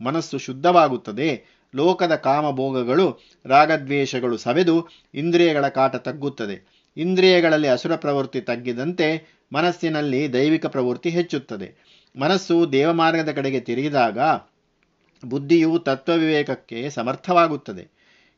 ಮನಸ್ಸು 0.05 0.39
ಶುದ್ಧವಾಗುತ್ತದೆ. 0.39 1.45
ಲೋಕದ 1.75 2.15
ಕಾಮಭೋಗಗಳು, 2.15 3.21
ರಾಗದ್ವೇಷಗಳು 3.47 4.37
ಸವೆದು 4.37 4.89
ಇಂದ್ರಿಯಗಳ 5.15 5.69
ಕಾಟ 5.69 5.97
ತಗ್ಗುತ್ತದೆ. 5.97 6.87
ಇಂದ್ರಿಯಗಳಲ್ಲಿ 6.97 7.69
ಅಸುರ 7.69 7.97
ಪ್ರವೃತ್ತಿ 7.97 8.41
ತಗ್ಗಿದಂತೆ 8.41 9.07
ಮನಸ್ಸಿನಲ್ಲಿ 9.53 10.33
ದೈವಿಕ 10.33 10.67
ಪ್ರವೃತ್ತಿ 10.67 11.11
ಹೆಚ್ಚುತ್ತದೆ. 11.11 11.69
ಮನಸ್ಸು 12.19 12.73
ದೇವಮಾರ್ಗದ 12.73 13.33
ಕಡೆಗೆ 13.33 13.61
ತಿರುಗಿದಾಗ 13.61 14.19
ಬುದ್ಧಿಯು 15.25 15.79
ತತ್ವವಿವೇಕಕ್ಕೆ 15.79 16.91
ಸಮರ್ಥವಾಗುತ್ತದೆ. 16.91 17.89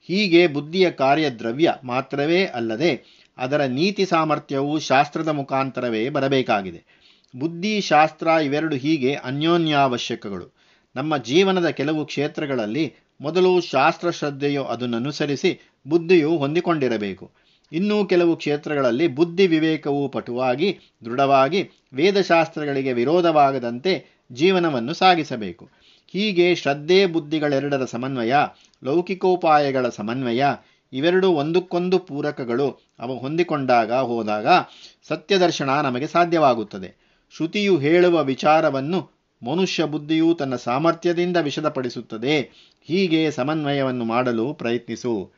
ಹೀಗೆ 0.08 0.46
ಬುದ್ಧಿಯ 0.46 0.90
ಕಾರ್ಯದ್ರವ್ಯ 0.90 1.74
ಮಾತ್ರವೇ 1.84 2.44
ಅಲ್ಲದೆ 2.44 3.22
ಅದರ 3.38 3.60
ನೀತಿ 3.60 4.06
ಸಾಮರ್ಥ್ಯವು 4.06 4.78
ಶಾಸ್ತ್ರದ 4.78 5.28
ಮುಖಾಂತರವೇ 5.28 6.08
ಬರಬೇಕಾಗಿದೆ. 6.08 7.01
ಬುದ್ಧಿ 7.36 7.80
ಶಾಸ್ತ್ರ 7.80 8.26
ಇವೆರಡು 8.26 8.76
ಹೀಗೆ 8.76 9.14
ಅನ್ಯೋನ್ಯಾವಶ್ಯಕಗಳು. 9.14 10.54
ನಮ್ಮ 10.96 11.16
ಜೀವನದ 11.16 11.68
ಕೆಲವು 11.68 12.06
ಕ್ಷೇತ್ರಗಳಲ್ಲಿ 12.06 12.94
ಮೊದಲು 13.20 13.60
ಶಾಸ್ತ್ರ 13.60 14.10
ಶ್ರದ್ಧೆಯು 14.10 14.64
ಅದನ್ನನುಸರಿಸಿ 14.64 15.60
ಬುದ್ಧಿಯು 15.86 16.36
ಹೊಂದಿಕೊಂಡಿರಬೇಕು. 16.36 17.30
ಇನ್ನೂ 17.72 18.04
ಕೆಲವು 18.04 18.36
ಕ್ಷೇತ್ರಗಳಲ್ಲಿ 18.36 19.08
ಬುದ್ಧಿ 19.08 19.46
ವಿವೇಕವು 19.46 20.08
ಪಟುವಾಗಿ, 20.08 20.78
ದೃಢವಾಗಿ 21.04 21.70
ವೇದಶಾಸ್ತ್ರಗಳಿಗೆ 21.94 22.92
ವಿರೋಧವಾಗದಂತೆ 22.92 24.22
ಜೀವನವನ್ನು 24.32 24.94
ಸಾಗಿಸಬೇಕು. 24.94 25.68
ಹೀಗೆ 26.06 26.54
ಶ್ರದ್ಧೆ, 26.54 27.06
ಬುದ್ಧಿಗಳೆರಡರ 27.06 27.84
ಸಮನ್ವಯ, 27.84 28.34
ಲೌಕಿಕೋಪಾಯಗಳ 28.84 29.88
ಸಮನ್ವಯ 29.88 30.44
ಇವೆರಡು 30.92 31.30
ಒಂದಕ್ಕೊಂದು 31.30 31.98
ಪೂರಕಗಳು 31.98 32.92
ಅವು 32.98 33.18
ಹೊಂದಿಕೊಂಡಾಗ 33.18 33.92
ಹೋದಾಗ 33.92 34.46
ಸತ್ಯದರ್ಶನ 35.08 35.70
ನಮಗೆ 35.70 36.06
ಸಾಧ್ಯವಾಗುತ್ತದೆ. 36.06 37.01
ಶ್ರುತಿಯು 37.36 37.78
ಹೇಳುವ 37.78 38.24
ವಿಚಾರವನ್ನು 38.24 39.10
ಮನುಷ್ಯ 39.42 39.84
ಬುದ್ಧಿಯು 39.84 40.34
ತನ್ನ 40.34 40.56
ಸಾಮರ್ಥ್ಯದಿಂದ 40.56 41.36
ವಿಷದಪಡಿಸುತ್ತದೆ. 41.36 42.40
ಹೀಗೆ 42.82 43.30
ಸಮನ್ವಯವನ್ನು 43.30 44.04
ಮಾಡಲು 44.04 44.54
ಪ್ರಯತ್ನಿಸು. 44.54 45.30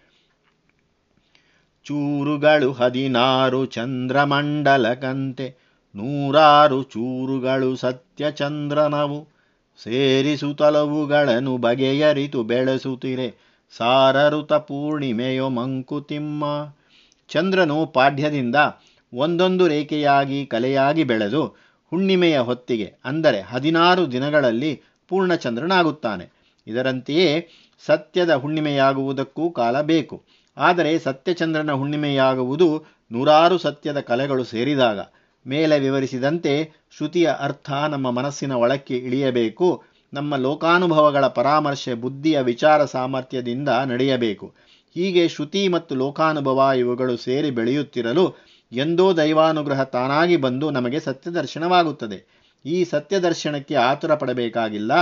ಚೂರುಗಳು 1.84 2.72
ಹದಿನಾರು 2.72 3.66
ಚಂದ್ರಮಂಡಲಕಂತೆ 3.66 5.56
ನೂರಾರು 5.96 6.82
ಚೂರುಗಳು 6.82 7.76
ಸತ್ಯಚಂದ್ರನವು 7.76 9.28
ಸೇರಿಸುತ್ತಲವುಗಳನ್ನು 9.82 11.56
ಬಗೆಯರಿತು 11.56 12.42
ಬೆಳೆಸುತ್ತಿರೆ 12.42 13.34
ಸಾರಋತ 13.76 14.52
ಪೂರ್ಣಿಮೆಯೋ 14.52 15.48
ಮಂಕುತಿಮ್ಮ. 15.48 16.44
ಚಂದ್ರನು 17.28 17.86
ಪಾಢ್ಯದಿಂದ 17.86 18.56
ಒಂದೊಂದು 19.14 19.68
ರೇಖೆಯಾಗಿ 19.68 20.46
ಕಲೆಯಾಗಿ 20.46 21.04
ಬೆಳೆದು 21.04 21.64
ಹುಣ್ಣಿಮೆಯ 21.94 22.36
ಹೊತ್ತಿಗೆ, 22.38 22.88
ಅಂದರೆ 23.04 23.40
ಹದಿನಾರು 23.42 24.02
ದಿನಗಳಲ್ಲಿ 24.12 24.72
ಪೂರ್ಣಚಂದ್ರನಾಗುತ್ತಾನೆ. 25.10 26.24
ಇದರಂತೆಯೇ 26.66 27.28
ಸತ್ಯದ 27.84 28.32
ಹುಣ್ಣಿಮೆಯಾಗುವುದಕ್ಕೂ 28.34 29.44
ಕಾಲ 29.50 29.76
ಬೇಕು. 29.82 30.16
ಆದರೆ 30.56 30.92
ಸತ್ಯಚಂದ್ರನ 30.98 31.72
ಹುಣ್ಣಿಮೆಯಾಗುವುದು 31.72 32.68
ನೂರಾರು 33.12 33.56
ಸತ್ಯದ 33.58 34.00
ಕಲೆಗಳು 34.00 34.44
ಸೇರಿದಾಗ. 34.44 35.00
ಮೇಲೆ 35.46 35.76
ವಿವರಿಸಿದಂತೆ 35.78 36.52
ಶ್ರುತಿಯ 36.96 37.26
ಅರ್ಥ 37.40 37.70
ನಮ್ಮ 37.88 38.06
ಮನಸ್ಸಿನ 38.10 38.52
ಒಳಕ್ಕೆ 38.52 38.96
ಇಳಿಯಬೇಕು. 38.98 39.68
ನಮ್ಮ 40.12 40.36
ಲೋಕಾನುಭವಗಳ 40.36 41.26
ಪರಾಮರ್ಶೆ, 41.26 41.92
ಬುದ್ಧಿಯ 41.94 42.40
ವಿಚಾರ 42.40 42.84
ಸಾಮರ್ಥ್ಯದಿಂದ 42.84 43.70
ನಡೆಯಬೇಕು. 43.86 44.46
ಹೀಗೆ 44.96 45.22
ಶ್ರುತಿ 45.28 45.62
ಮತ್ತು 45.68 45.92
ಲೋಕಾನುಭವ 45.94 46.68
ಇವುಗಳು 46.76 47.14
ಸೇರಿ 47.16 47.50
ಬೆಳೆಯುತ್ತಿರಲು 47.50 48.24
ಎಂದೋ 48.74 49.16
ದೈವಾನುಗ್ರಹ 49.16 49.82
ತಾನಾಗಿ 49.82 50.36
ಬಂದು 50.36 50.70
ನಮಗೆ 50.70 51.00
ಸತ್ಯದರ್ಶನವಾಗುತ್ತದೆ. 51.00 52.34
ಈ 52.66 52.84
ಸತ್ಯದರ್ಶನಕ್ಕೆ 52.84 53.74
ಆತುರ 53.74 54.14
ಪಡಬೇಕಾಗಿಲ್ಲ. 54.14 54.92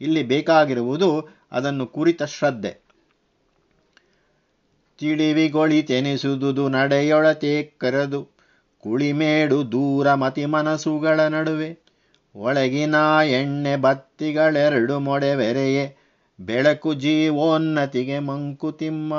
ಇಲ್ಲಿ 0.00 0.22
ಬೇಕಾಗಿರುವುದು 0.22 1.28
ಅದನ್ನು 1.52 1.86
ಕುರಿತ 1.86 2.22
ಶ್ರದ್ಧೆ. 2.22 2.90
ತಿಳಿವಿಗೊಳಿತೆನಿಸುದುದು 4.98 6.68
ನಡೆಯೊಳತೆ 6.68 7.62
ಕರೆದು 7.62 8.28
ಕುಳಿಮೇಡು 8.80 9.72
ದೂರ 9.72 10.14
ಮತಿ 10.14 10.44
ಮನಸ್ಸುಗಳ 10.44 11.20
ನಡುವೆ 11.20 11.78
ಒಳಗಿನ 12.34 12.94
ಎಣ್ಣೆ 13.26 13.76
ಬತ್ತಿಗಳೆರಡು 13.76 15.00
ಮೊಡೆವೆರೆಯೇ 15.00 15.96
ಬೆಳಕು 16.40 16.94
ಜೀವೋನ್ನತಿಗೆ 16.94 18.18
ಮಂಕುತಿಮ್ಮ. 18.18 19.14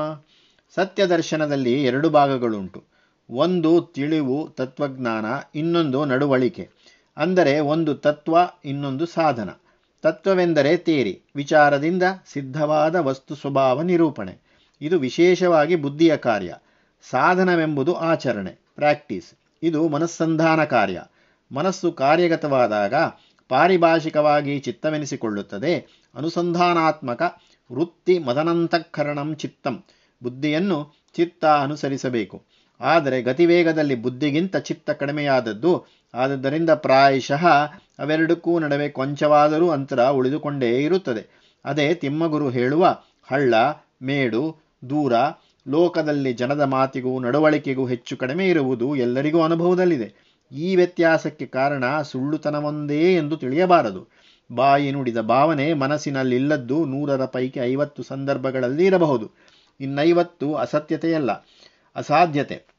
ಸತ್ಯದರ್ಶನದಲ್ಲಿ 0.76 1.84
ಎರಡು 1.84 2.10
ಭಾಗಗಳುಂಟು. 2.10 2.91
ಒಂದು 3.32 3.82
ತಿಳಿವು 3.82 4.50
ತತ್ವಜ್ಞಾನ, 4.50 5.26
ಇನ್ನೊಂದು 5.56 6.06
ನಡವಳಿಕೆ. 6.06 6.70
ಅಂದರೆ 7.18 7.60
ಒಂದು 7.60 7.96
ತತ್ವ, 7.96 8.38
ಇನ್ನೊಂದು 8.66 9.06
ಸಾಧನ. 9.06 9.50
ತತ್ವವೆಂದರೆ 10.02 10.78
ತೇರಿ 10.78 11.22
ವಿಚಾರದಿಂದ 11.36 12.04
ಸಿದ್ಧವಾದ 12.34 12.96
ವಸ್ತು 12.96 13.36
ಸ್ವಭಾವ 13.36 13.82
ನಿರೂಪಣೆ. 13.82 14.38
ಇದು 14.82 15.00
ವಿಶೇಷವಾಗಿ 15.00 15.76
ಬುದ್ಧಿಯ 15.76 16.18
ಕಾರ್ಯ. 16.18 16.56
ಸಾಧನವೆಂಬುದು 17.10 17.96
ಆಚರಣೆ, 17.96 18.58
ಪ್ರಾಕ್ಟೀಸ್. 18.76 19.34
ಇದು 19.64 19.88
ಮನಸ್ಸಂಧಾನ 19.88 20.64
ಕಾರ್ಯ. 20.64 21.04
ಮನಸ್ಸು 21.52 21.92
ಕಾರ್ಯಗತವಾದಾಗ 21.92 22.94
ಪಾರಿಭಾಷಿಕವಾಗಿ 23.50 24.60
ಚಿತ್ತವೆನಿಸಿಕೊಳ್ಳುತ್ತದೆ. 24.60 26.04
ಅನುಸಂಧಾನಾತ್ಮಕ 26.16 27.42
ವೃತ್ತಿ 27.74 28.20
ಮದನಂತಃಕರಣಂ 28.20 29.36
ಚಿತ್ತಂ. 29.36 29.84
ಬುದ್ಧಿಯನ್ನು 30.24 30.94
ಚಿತ್ತ 31.14 31.46
ಅನುಸರಿಸಬೇಕು. 31.46 32.51
ಆದರೆ 32.82 33.22
ಗತಿವೇಗದಲ್ಲಿ 33.22 33.96
ಬುದ್ಧಿಗಿಂತ 33.96 34.58
ಚಿತ್ತ 34.58 34.90
ಕಡಿಮೆಯಾದದ್ದು. 34.90 35.86
ಆದದ್ದರಿಂದ 36.14 36.70
ಪ್ರಾಯಶಃ 36.70 37.46
ಅವೆರಡಕ್ಕೂ 38.00 38.60
ನಡುವೆ 38.60 38.90
ಕೊಂಚವಾದರೂ 38.90 39.70
ಅಂತರ 39.70 40.08
ಉಳಿದುಕೊಂಡೇ 40.08 40.84
ಇರುತ್ತದೆ. 40.84 41.52
ಅದೇ 41.66 41.94
ತಿಮ್ಮಗುರು 41.94 42.50
ಹೇಳುವ, 42.50 42.98
ಹಳ್ಳ, 43.24 43.54
ಮೇಡು, 44.04 44.72
ದೂರ, 44.90 45.14
ಲೋಕದಲ್ಲಿ 45.68 46.34
ಜನದ 46.34 46.62
ಮಾತಿಗೂ 46.62 47.20
ನಡವಳಿಕೆಗೂ 47.20 47.86
ಹೆಚ್ಚು 47.86 48.18
ಕಡಿಮೆ 48.18 48.50
ಇರುವುದು 48.50 48.96
ಎಲ್ಲರಿಗೂ 48.96 49.42
ಅನುಭವದಲ್ಲಿದೆ. 49.42 50.38
ಈ 50.52 50.76
ವ್ಯತ್ಯಾಸಕ್ಕೆ 50.76 51.46
ಕಾರಣ 51.46 52.02
ಸುಳ್ಳುತನವೊಂದೇ 52.02 53.16
ಎಂದು 53.16 53.38
ತಿಳಿಯಬಾರದು. 53.38 54.08
ಬಾಯಿ 54.52 54.92
ನುಡಿದ 54.92 55.18
ಭಾವನೆ 55.18 55.74
ಮನಸ್ಸಿನಲ್ಲಿಲ್ಲದ್ದು 55.74 56.86
ನೂರರ 56.86 57.26
ಪೈಕಿ 57.26 57.60
ಐವತ್ತು 57.60 58.04
ಸಂದರ್ಭಗಳಲ್ಲಿ 58.04 58.86
ಇರಬಹುದು. 58.86 59.32
ಇನ್ನೈವತ್ತು 59.80 60.54
ಅಸತ್ಯತೆಯಲ್ಲ, 60.56 61.32
ಅಸಾಧ್ಯತೆ. 61.96 62.71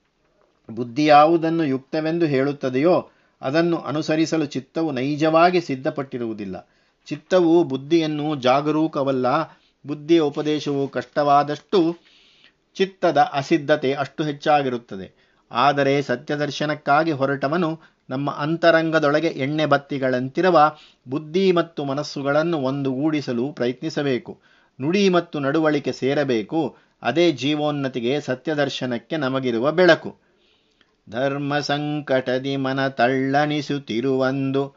ಬುದ್ಧಿ 0.69 1.05
ಯಾವುದನ್ನು 1.07 1.65
ಯುಕ್ತವೆಂದು 1.65 2.27
ಹೇಳುತ್ತದೆಯೋ 2.27 3.11
ಅದನ್ನು 3.43 3.77
ಅನುಸರಿಸಲು 3.77 4.47
ಚಿತ್ತವು 4.47 4.93
ನೈಜವಾಗಿ 4.93 5.61
ಸಿದ್ಧಪಟ್ಟಿರುವುದಿಲ್ಲ. 5.61 6.57
ಚಿತ್ತವು 7.07 7.65
ಬುದ್ಧಿಯನ್ನು 7.65 8.37
ಜಾಗರೂಕವಲ್ಲ, 8.37 9.27
ಬುದ್ಧಿಯ 9.87 10.21
ಉಪದೇಶವು 10.21 10.89
ಕಷ್ಟವಾದಷ್ಟು 10.89 11.97
ಚಿತ್ತದ 12.75 13.19
ಅಸಿದ್ಧತೆ 13.33 13.93
ಅಷ್ಟು 13.93 14.25
ಹೆಚ್ಚಾಗಿರುತ್ತದೆ. 14.25 15.07
ಆದರೆ 15.51 16.03
ಸತ್ಯದರ್ಶನಕ್ಕಾಗಿ 16.03 17.13
ಹೊರಟವನು 17.13 17.71
ನಮ್ಮ 18.11 18.31
ಅಂತರಂಗದೊಳಗೆ 18.31 19.29
ಎಣ್ಣೆ 19.29 19.67
ಬತ್ತಿಗಳಂತಿರುವ 19.67 20.59
ಬುದ್ಧಿ 21.09 21.53
ಮತ್ತು 21.53 21.85
ಮನಸ್ಸುಗಳನ್ನು 21.85 22.59
ಒಂದುಗೂಡಿಸಲು 22.59 23.53
ಪ್ರಯತ್ನಿಸಬೇಕು. 23.53 24.33
ನುಡಿ 24.81 25.09
ಮತ್ತು 25.09 25.39
ನಡುವಳಿಕೆ 25.39 25.93
ಸೇರಬೇಕು. 25.93 26.77
ಅದೇ 27.03 27.33
ಜೀವೋನ್ನತಿಗೆ 27.33 28.21
ಸತ್ಯದರ್ಶನಕ್ಕೆ 28.21 29.17
ನಮಗಿರುವ 29.17 29.73
ಬೆಳಕು. 29.73 30.11
ಧರ್ಮ 31.11 31.59
ಸಂಕಟದಿ 31.59 32.57
ಮನ 32.57 32.89
ತಳ್ಳಣಿಸುತ್ತಿರುವಂದು 32.89 34.75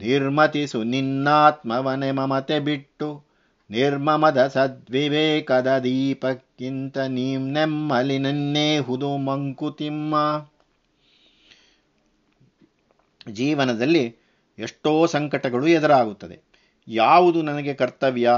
ನಿರ್ಮತಿಸು 0.00 0.82
ನಿನ್ನಾತ್ಮವನೆ 0.82 2.10
ಮಮತೆ 2.10 2.60
ಬಿಟ್ಟು. 2.60 3.24
ನಿರ್ಮಮದ 3.70 4.46
ಸದ್ವಿವೇಕದ 4.46 5.78
ದೀಪಕ್ಕಿಂತ 5.78 6.98
ನೀಂ 6.98 7.50
ನೆಮ್ಮಲಿ 7.50 8.18
ನನ್ನೇಹುದು 8.18 9.16
ಮಂಕುತಿಮ್ಮ. 9.16 10.46
ಜೀವನದಲ್ಲಿ 13.32 14.16
ಎಷ್ಟೋ 14.58 15.06
ಸಂಕಟಗಳು 15.06 15.66
ಎದುರಾಗುತ್ತದೆ. 15.66 16.40
ಯಾವುದು 16.88 17.42
ನನಗೆ 17.42 17.74
ಕರ್ತವ್ಯ? 17.74 18.30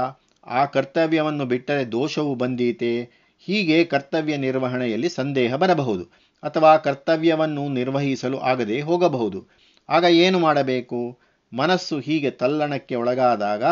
ಆ 0.47 0.65
ಕರ್ತವ್ಯವನ್ನು 0.65 1.45
ಬಿಟ್ಟರೆ 1.45 1.91
ದೋಷವು 1.91 2.35
ಬಂದೀತೆ? 2.35 3.09
ಹೀಗೆ 3.39 3.83
ಕರ್ತವ್ಯ 3.83 4.37
ನಿರ್ವಹಣೆಯಲ್ಲಿ 4.37 5.09
ಸಂದೇಹ 5.09 5.55
ಬರಬಹುದು. 5.55 6.26
ಅಥವಾ 6.43 6.77
ಕರ್ತವ್ಯವನ್ನು 6.77 7.69
ನಿರ್ವಹಿಸಲು 7.69 8.39
ಆಗದೆ 8.39 8.81
ಹೋಗಬಹುದು. 8.81 9.47
ಆಗ 9.89 10.03
ಏನು 10.03 10.39
ಮಾಡಬೇಕು? 10.39 11.19
ಮನಸ್ಸು 11.53 11.99
ಹೀಗೆ 11.99 12.31
ತಲ್ಲಣಕ್ಕೆ 12.31 12.95
ಒಳಗಾದಾಗ 12.95 13.63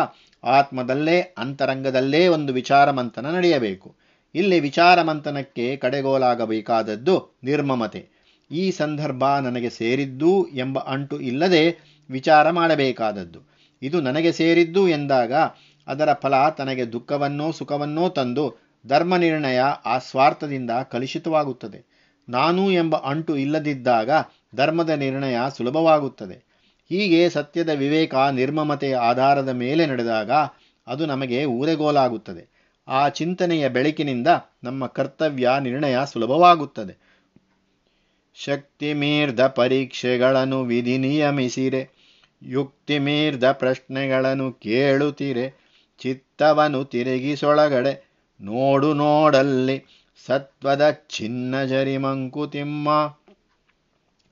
ಆತ್ಮದಲ್ಲೇ, 0.44 1.22
ಅಂತರಂಗದಲ್ಲೇ 1.38 2.28
ಒಂದು 2.28 2.54
ವಿಚಾರ 2.54 2.92
ಮಂಥನ 2.92 3.26
ನಡೆಯಬೇಕು. 3.26 3.96
ಇಲ್ಲಿ 4.36 4.60
ವಿಚಾರ 4.60 5.02
ಮಂಥನಕ್ಕೆ 5.02 5.78
ಕಡೆಗೋಲಾಗಬೇಕಾದದ್ದು 5.78 7.40
ನಿರ್ಮಮತೆ. 7.44 8.10
ಈ 8.52 8.72
ಸಂದರ್ಭ 8.72 9.24
ನನಗೆ 9.28 9.70
ಸೇರಿದ್ದು 9.70 10.48
ಎಂಬ 10.54 10.80
ಅಂಟು 10.80 11.22
ಇಲ್ಲದೆ 11.22 11.78
ವಿಚಾರ 12.10 12.50
ಮಾಡಬೇಕಾದದ್ದು. 12.50 13.40
ಇದು 13.82 14.02
ನನಗೆ 14.02 14.32
ಸೇರಿದ್ದು 14.32 14.90
ಎಂದಾಗ 14.90 15.34
ಅದರ 15.88 16.14
ಫಲ 16.14 16.50
ತನಗೆ 16.50 16.94
ದುಃಖವನ್ನೋ 16.94 17.52
ಸುಖವನ್ನೋ 17.52 18.10
ತಂದು 18.10 18.66
ಧರ್ಮ 18.88 19.18
ನಿರ್ಣಯ 19.18 19.60
ಆ 19.86 19.98
ಸ್ವಾರ್ಥದಿಂದ 19.98 20.72
ಕಲುಷಿತವಾಗುತ್ತದೆ. 20.92 21.95
ನಾನು 22.30 22.72
ಎಂಬ 22.72 22.96
ಅಂಟು 22.96 23.38
ಇಲ್ಲದಿದ್ದಾಗ 23.38 24.10
ಧರ್ಮದ 24.56 24.90
ನಿರ್ಣಯ 24.90 25.38
ಸುಲಭವಾಗುತ್ತದೆ. 25.58 26.38
ಹೀಗೆ 26.90 27.30
ಸತ್ಯದ 27.30 27.70
ವಿವೇಕ 27.70 28.16
ನಿರ್ಮಮತೆಯ 28.16 28.96
ಆಧಾರದ 28.96 29.50
ಮೇಲೆ 29.50 29.86
ನಡೆದಾಗ 29.86 30.32
ಅದು 30.88 31.06
ನಮಗೆ 31.06 31.46
ಊರೆಗೋಲಾಗುತ್ತದೆ. 31.46 32.74
ಆ 32.88 33.10
ಚಿಂತನೆಯ 33.10 33.70
ಬೆಳಕಿನಿಂದ 33.70 34.28
ನಮ್ಮ 34.64 34.88
ಕರ್ತವ್ಯ 34.88 35.50
ನಿರ್ಣಯ 35.60 35.98
ಸುಲಭವಾಗುತ್ತದೆ. 36.06 37.06
ಶಕ್ತಿ 38.34 38.94
ಮೀರ್ದ 38.94 39.48
ಪರೀಕ್ಷೆಗಳನ್ನು 39.48 40.64
ವಿಧಿ 40.64 40.98
ನಿಯಮಿಸಿರೆ 40.98 41.90
ಯುಕ್ತಿ 42.44 43.00
ಮೀರ್ದ 43.00 43.52
ಪ್ರಶ್ನೆಗಳನ್ನು 43.52 44.54
ಕೇಳುತ್ತೀರೆ 44.54 45.46
ಚಿತ್ತವನು 46.00 46.86
ತಿರುಗಿಸೊಳಗಡೆ, 46.86 48.12
ನೋಡು 48.42 48.94
ನೋಡಲ್ಲಿ 48.94 50.05
ಸತ್ವದ 50.26 50.92
ಚಿನ್ನ 51.10 51.64
ಜರಿ 51.64 51.98
ಮಂಕುತಿಮ್ಮ 51.98 52.88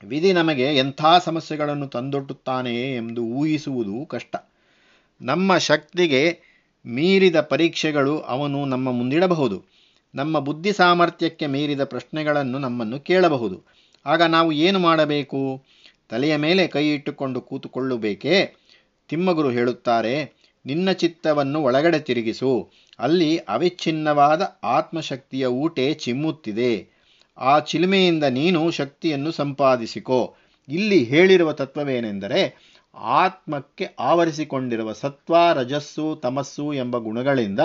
ವಿಧಿ 0.08 0.32
ನಮಗೆ 0.32 0.76
ಎಂಥ 0.76 1.04
ಸಮಸ್ಯೆಗಳನ್ನು 1.24 1.86
ತಂದೊಡ್ಡುತ್ತಾನೆಯೇ 1.86 2.96
ಎಂದು 2.96 3.22
ಊಹಿಸುವುದು 3.22 4.06
ಕಷ್ಟ. 4.06 4.36
ನಮ್ಮ 5.22 5.58
ಶಕ್ತಿಗೆ 5.58 6.40
ಮೀರಿದ 6.86 7.40
ಪರೀಕ್ಷೆಗಳು 7.40 8.20
ಅವನು 8.20 8.64
ನಮ್ಮ 8.64 8.92
ಮುಂದಿಡಬಹುದು. 8.92 9.64
ನಮ್ಮ 10.14 10.38
ಬುದ್ಧಿ 10.38 10.72
ಸಾಮರ್ಥ್ಯಕ್ಕೆ 10.72 11.46
ಮೀರಿದ 11.46 11.84
ಪ್ರಶ್ನೆಗಳನ್ನು 11.84 12.58
ನಮ್ಮನ್ನು 12.58 13.00
ಕೇಳಬಹುದು. 13.00 13.62
ಆಗ 14.06 14.22
ನಾವು 14.22 14.52
ಏನು 14.52 14.78
ಮಾಡಬೇಕು? 14.78 15.64
ತಲೆಯ 16.08 16.36
ಮೇಲೆ 16.36 16.66
ಕೈ 16.66 16.88
ಇಟ್ಟುಕೊಂಡು 16.88 17.40
ಕೂತುಕೊಳ್ಳಬೇಕೇ? 17.40 18.54
ತಿಮ್ಮಗುರು 19.08 19.50
ಹೇಳುತ್ತಾರೆ 19.50 20.43
ನಿನ್ನ 20.66 20.92
ಚಿತ್ತವನ್ನು 20.92 21.62
ಒಳಗಡೆ 21.62 21.98
ತಿರುಗಿಸು. 21.98 22.70
ಅಲ್ಲಿ 22.98 23.38
ಅವಿಚ್ಛಿನ್ನವಾದ 23.38 24.42
ಆತ್ಮಶಕ್ತಿಯ 24.64 25.46
ಊಟೆ 25.46 25.94
ಚಿಮ್ಮುತ್ತಿದೆ. 25.94 26.72
ಆ 27.38 27.58
ಚಿಲುಮೆಯಿಂದ 27.58 28.24
ನೀನು 28.24 28.70
ಶಕ್ತಿಯನ್ನು 28.70 29.30
ಸಂಪಾದಿಸಿಕೋ. 29.32 30.36
ಇಲ್ಲಿ 30.68 31.04
ಹೇಳಿರುವ 31.04 31.52
ತತ್ವವೇನೆಂದರೆ, 31.52 32.42
ಆತ್ಮಕ್ಕೆ 32.94 33.88
ಆವರಿಸಿಕೊಂಡಿರುವ 33.98 34.92
ಸತ್ವ, 34.92 35.36
ರಜಸ್ಸು, 35.54 36.20
ತಮಸ್ಸು 36.22 36.72
ಎಂಬ 36.72 36.98
ಗುಣಗಳಿಂದ 36.98 37.60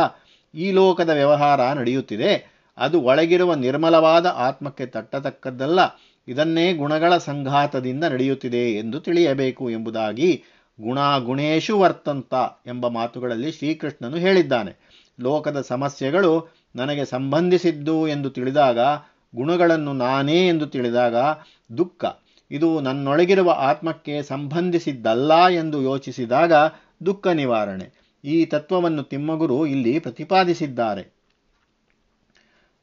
ಈ 0.55 0.71
ಲೋಕದ 0.71 1.09
ವ್ಯವಹಾರ 1.09 1.73
ನಡೆಯುತ್ತಿದೆ. 1.73 2.31
ಅದು 2.77 3.01
ಒಳಗಿರುವ 3.01 3.53
ನಿರ್ಮಲವಾದ 3.53 4.25
ಆತ್ಮಕ್ಕೆ 4.25 4.85
ತಟ್ಟತಕ್ಕದ್ದಲ್ಲ, 4.85 5.79
ಇದನ್ನೇ 6.27 6.73
ಗುಣಗಳ 6.73 7.17
ಸಂಘಾತದಿಂದ 7.17 8.03
ನಡೆಯುತ್ತಿದೆ 8.03 8.71
ಎಂದು 8.71 8.99
ತಿಳಿಯಬೇಕು 8.99 9.69
ಎಂಬುದಾಗಿ 9.69 10.43
ಗುಣ 10.81 11.17
ಗುಣೇಶು 11.17 11.79
ವರ್ತಂತ 11.79 12.33
ಎಂಬ 12.67 12.87
ಮಾತುಗಳಲ್ಲಿ 12.87 13.51
ಶ್ರೀಕೃಷ್ಣನು 13.51 14.17
ಹೇಳಿದ್ದಾನೆ. 14.17 14.99
ಲೋಕದ 15.19 15.61
ಸಮಸ್ಯೆಗಳು 15.61 16.55
ನನಗೆ 16.75 17.05
ಸಂಬಂಧಿಸಿದ್ದು 17.05 18.07
ಎಂದು 18.07 18.29
ತಿಳಿದಾಗ, 18.29 18.79
ಗುಣಗಳನ್ನು 19.35 19.93
ನಾನೇ 19.93 20.47
ಎಂದು 20.47 20.67
ತಿಳಿದಾಗ 20.67 21.15
ದುಃಖ. 21.77 22.05
ಇದು 22.51 22.79
ನನ್ನೊಳಗಿರುವ 22.79 23.49
ಆತ್ಮಕ್ಕೆ 23.49 24.23
ಸಂಬಂಧಿಸಿದ್ದಲ್ಲ 24.23 25.47
ಎಂದು 25.47 25.81
ಯೋಚಿಸಿದಾಗ 25.81 26.53
ದುಃಖ 27.05 27.27
ನಿವಾರಣೆ. 27.27 28.17
ಈ 28.23 28.45
ತತ್ವವನ್ನು 28.45 29.03
ತಿಮ್ಮಗುರು 29.03 29.65
ಇಲ್ಲಿ 29.65 29.99
ಪ್ರತಿಪಾದಿಸಿದ್ದಾರೆ. 29.99 31.19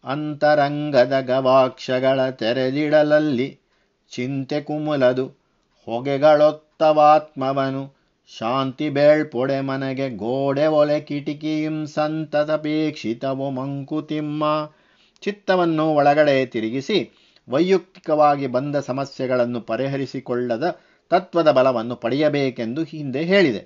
ಅಂತರಂಗದ 0.05 1.21
ಗವಾಕ್ಷಗಳ 1.21 2.31
ತೆರೆದಿಡಲಲ್ಲಿ 2.31 3.59
ಚಿಂತೆ 4.11 4.61
ಕುಮುಲದು 4.61 5.47
ಹೊಗೆಗಳೊತ್ತವಾತ್ಮವನು 6.81 7.83
ಶಾಂತಿ 8.39 8.89
ಬೇಳ್ಪೊಡೆ 8.91 9.61
ಮನೆಗೆ 9.61 10.11
ಗೋಡೆ 10.17 10.67
ಒಲೆ 10.67 11.01
ಕಿಟಿಕಿಯಿಂ 11.01 11.87
ಸಂತತಪೇಕ್ಷಿತವು 11.87 13.51
ಮಂಕುತಿಮ್ಮ. 13.51 14.45
ಚಿತ್ತವನ್ನು 15.23 15.95
ಒಳಗಡೆ 15.95 16.47
ತಿರುಗಿಸಿ 16.47 16.99
ವೈಯಕ್ತಿಕವಾಗಿ 17.49 18.47
ಬಂದ 18.47 18.77
ಸಮಸ್ಯೆಗಳನ್ನು 18.77 19.61
ಪರಿಹರಿಸಿಕೊಳ್ಳದ 19.61 20.67
ತತ್ವದ 21.11 21.51
ಬಲವನ್ನು 21.51 21.97
ಪಡೆಯಬೇಕೆಂದು 21.97 22.83
ಹಿಂದೆ 22.83 23.23
ಹೇಳಿದೆ. 23.23 23.63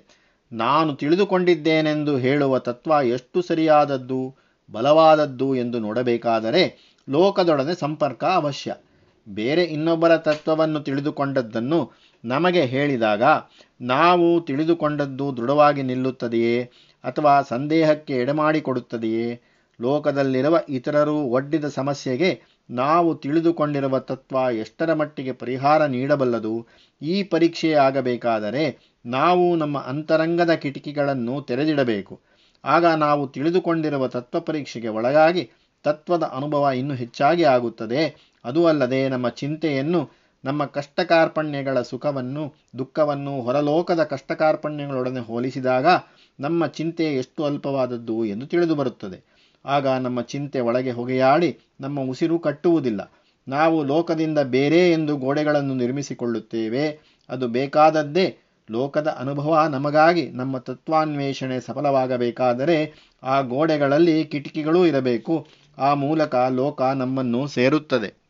ನಾನು 0.51 0.95
ತಿಳಿದುಕೊಂಡಿದ್ದೇನೆಂದು 0.95 2.17
ಹೇಳುವ 2.17 2.59
ತತ್ವ 2.59 2.91
ಎಷ್ಟು 3.07 3.41
ಸರಿಯಾದದ್ದು, 3.41 4.21
ಬಲವಾದದ್ದು 4.69 5.55
ಎಂದು 5.55 5.79
ನೋಡಬೇಕಾದರೆ 5.79 6.63
ಲೋಕದೊಡನೆ 7.09 7.75
ಸಂಪರ್ಕ 7.79 8.23
ಅವಶ್ಯ. 8.23 8.71
ಬೇರೆ 9.27 9.63
ಇನ್ನೊಬ್ಬರ 9.63 10.17
ತತ್ವವನ್ನು 10.17 10.79
ತಿಳಿದುಕೊಂಡದ್ದನ್ನು 10.79 11.79
ನಮಗೆ 12.25 12.65
ಹೇಳಿದಾಗ, 12.65 13.23
ನಾವು 13.81 14.41
ತಿಳಿದುಕೊಂಡದ್ದು 14.41 15.37
ದೃಢವಾಗಿ 15.37 15.83
ನಿಲ್ಲುತ್ತದೆಯೇ 15.83 16.63
ಅಥವಾ 17.03 17.41
ಸಂದೇಹಕ್ಕೆ 17.41 18.13
ಎಡೆಮಾಡಿಕೊಡುತ್ತದೆಯೇ? 18.13 19.41
ಲೋಕದಲ್ಲಿರುವ 19.81 20.59
ಇತರರು 20.69 21.15
ಒಡ್ಡಿದ 21.15 21.65
ಸಮಸ್ಯೆಗೆ 21.65 22.41
ನಾವು 22.69 23.15
ತಿಳಿದುಕೊಂಡಿರುವ 23.15 23.99
ತತ್ವ 23.99 24.37
ಎಷ್ಟರ 24.53 24.93
ಮಟ್ಟಿಗೆ 24.93 25.31
ಪರಿಹಾರ 25.31 25.85
ನೀಡಬಲ್ಲದು? 25.85 26.67
ಈ 27.01 27.23
ಪರೀಕ್ಷೆ 27.23 27.73
ಆಗಬೇಕಾದರೆ 27.73 28.77
ನಾವು 29.05 29.55
ನಮ್ಮ 29.55 29.79
ಅಂತರಂಗದ 29.79 30.53
ಕಿಟಕಿಗಳನ್ನು 30.53 31.41
ತೆರೆದಿಡಬೇಕು. 31.41 32.19
ಆಗ 32.65 32.85
ನಾವು 32.85 33.27
ತಿಳಿದುಕೊಂಡಿರುವ 33.27 34.07
ತತ್ವ 34.07 34.39
ಪರೀಕ್ಷೆಗೆ 34.39 34.87
ಒಳಗಾಗಿ 34.87 35.49
ತತ್ವದ 35.83 36.23
ಅನುಭವ 36.23 36.69
ಇನ್ನೂ 36.75 36.93
ಹೆಚ್ಚಾಗಿ 36.93 37.43
ಆಗುತ್ತದೆ. 37.43 38.31
ಅದು 38.45 38.65
ಅಲ್ಲದೆ 38.65 39.09
ನಮ್ಮ 39.09 39.29
ಚಿಂತೆಯನ್ನು 39.29 40.20
ನಮ್ಮ 40.45 40.65
ಕಷ್ಟಕಾರ್ಪಣ್ಯಗಳ 40.65 41.81
ಸುಖವನ್ನು, 41.81 42.53
ದುಃಖವನ್ನು 42.77 43.41
ಹೊರಲೋಕದ 43.41 44.03
ಕಷ್ಟಕಾರ್ಪಣ್ಯಗಳೊಡನೆ 44.03 45.19
ಹೋಲಿಸಿದಾಗ 45.19 45.85
ನಮ್ಮ 46.39 46.67
ಚಿಂತೆ 46.67 47.03
ಎಷ್ಟು 47.03 47.43
ಅಲ್ಪವಾದದ್ದು 47.43 48.25
ಎಂದು 48.25 48.47
ತಿಳಿದು 48.47 48.75
ಬರುತ್ತದೆ. 48.75 49.31
ಆಗ 49.65 49.87
ನಮ್ಮ 49.87 50.21
ಚಿಂತೆ 50.21 50.59
ಒಳಗೆ 50.59 50.91
ಹೊಗೆಯಾಡಿ 50.91 51.59
ನಮ್ಮ 51.81 51.99
ಉಸಿರು 51.99 52.39
ಕಟ್ಟುವುದಿಲ್ಲ. 52.39 53.11
ನಾವು 53.47 53.83
ಲೋಕದಿಂದ 53.83 54.39
ಬೇರೆ 54.39 54.91
ಎಂದು 54.91 55.17
ಗೋಡೆಗಳನ್ನು 55.17 55.73
ನಿರ್ಮಿಸಿಕೊಳ್ಳುತ್ತೇವೆ. 55.73 56.99
ಅದು 57.29 57.47
ಬೇಕಾದದ್ದೇ 57.47 58.37
ಲೋಕದ 58.71 59.07
ಅನುಭವ 59.07 59.67
ನಮಗಾಗಿ 59.69 60.29
ನಮ್ಮ 60.29 60.57
ತತ್ವಾನ್ವೇಷಣೆ 60.57 61.59
ಸಫಲವಾಗಬೇಕಾದರೆ 61.59 62.93
ಆ 63.23 63.41
ಗೋಡೆಗಳಲ್ಲಿ 63.41 64.23
ಕಿಟಕಿಗಳೂ 64.23 64.85
ಇರಬೇಕು. 64.85 65.47
ಆ 65.77 65.93
ಮೂಲಕ 65.93 66.35
ಲೋಕ 66.35 66.81
ನಮ್ಮನ್ನು 66.81 67.47
ಸೇರುತ್ತದೆ. 67.47 68.20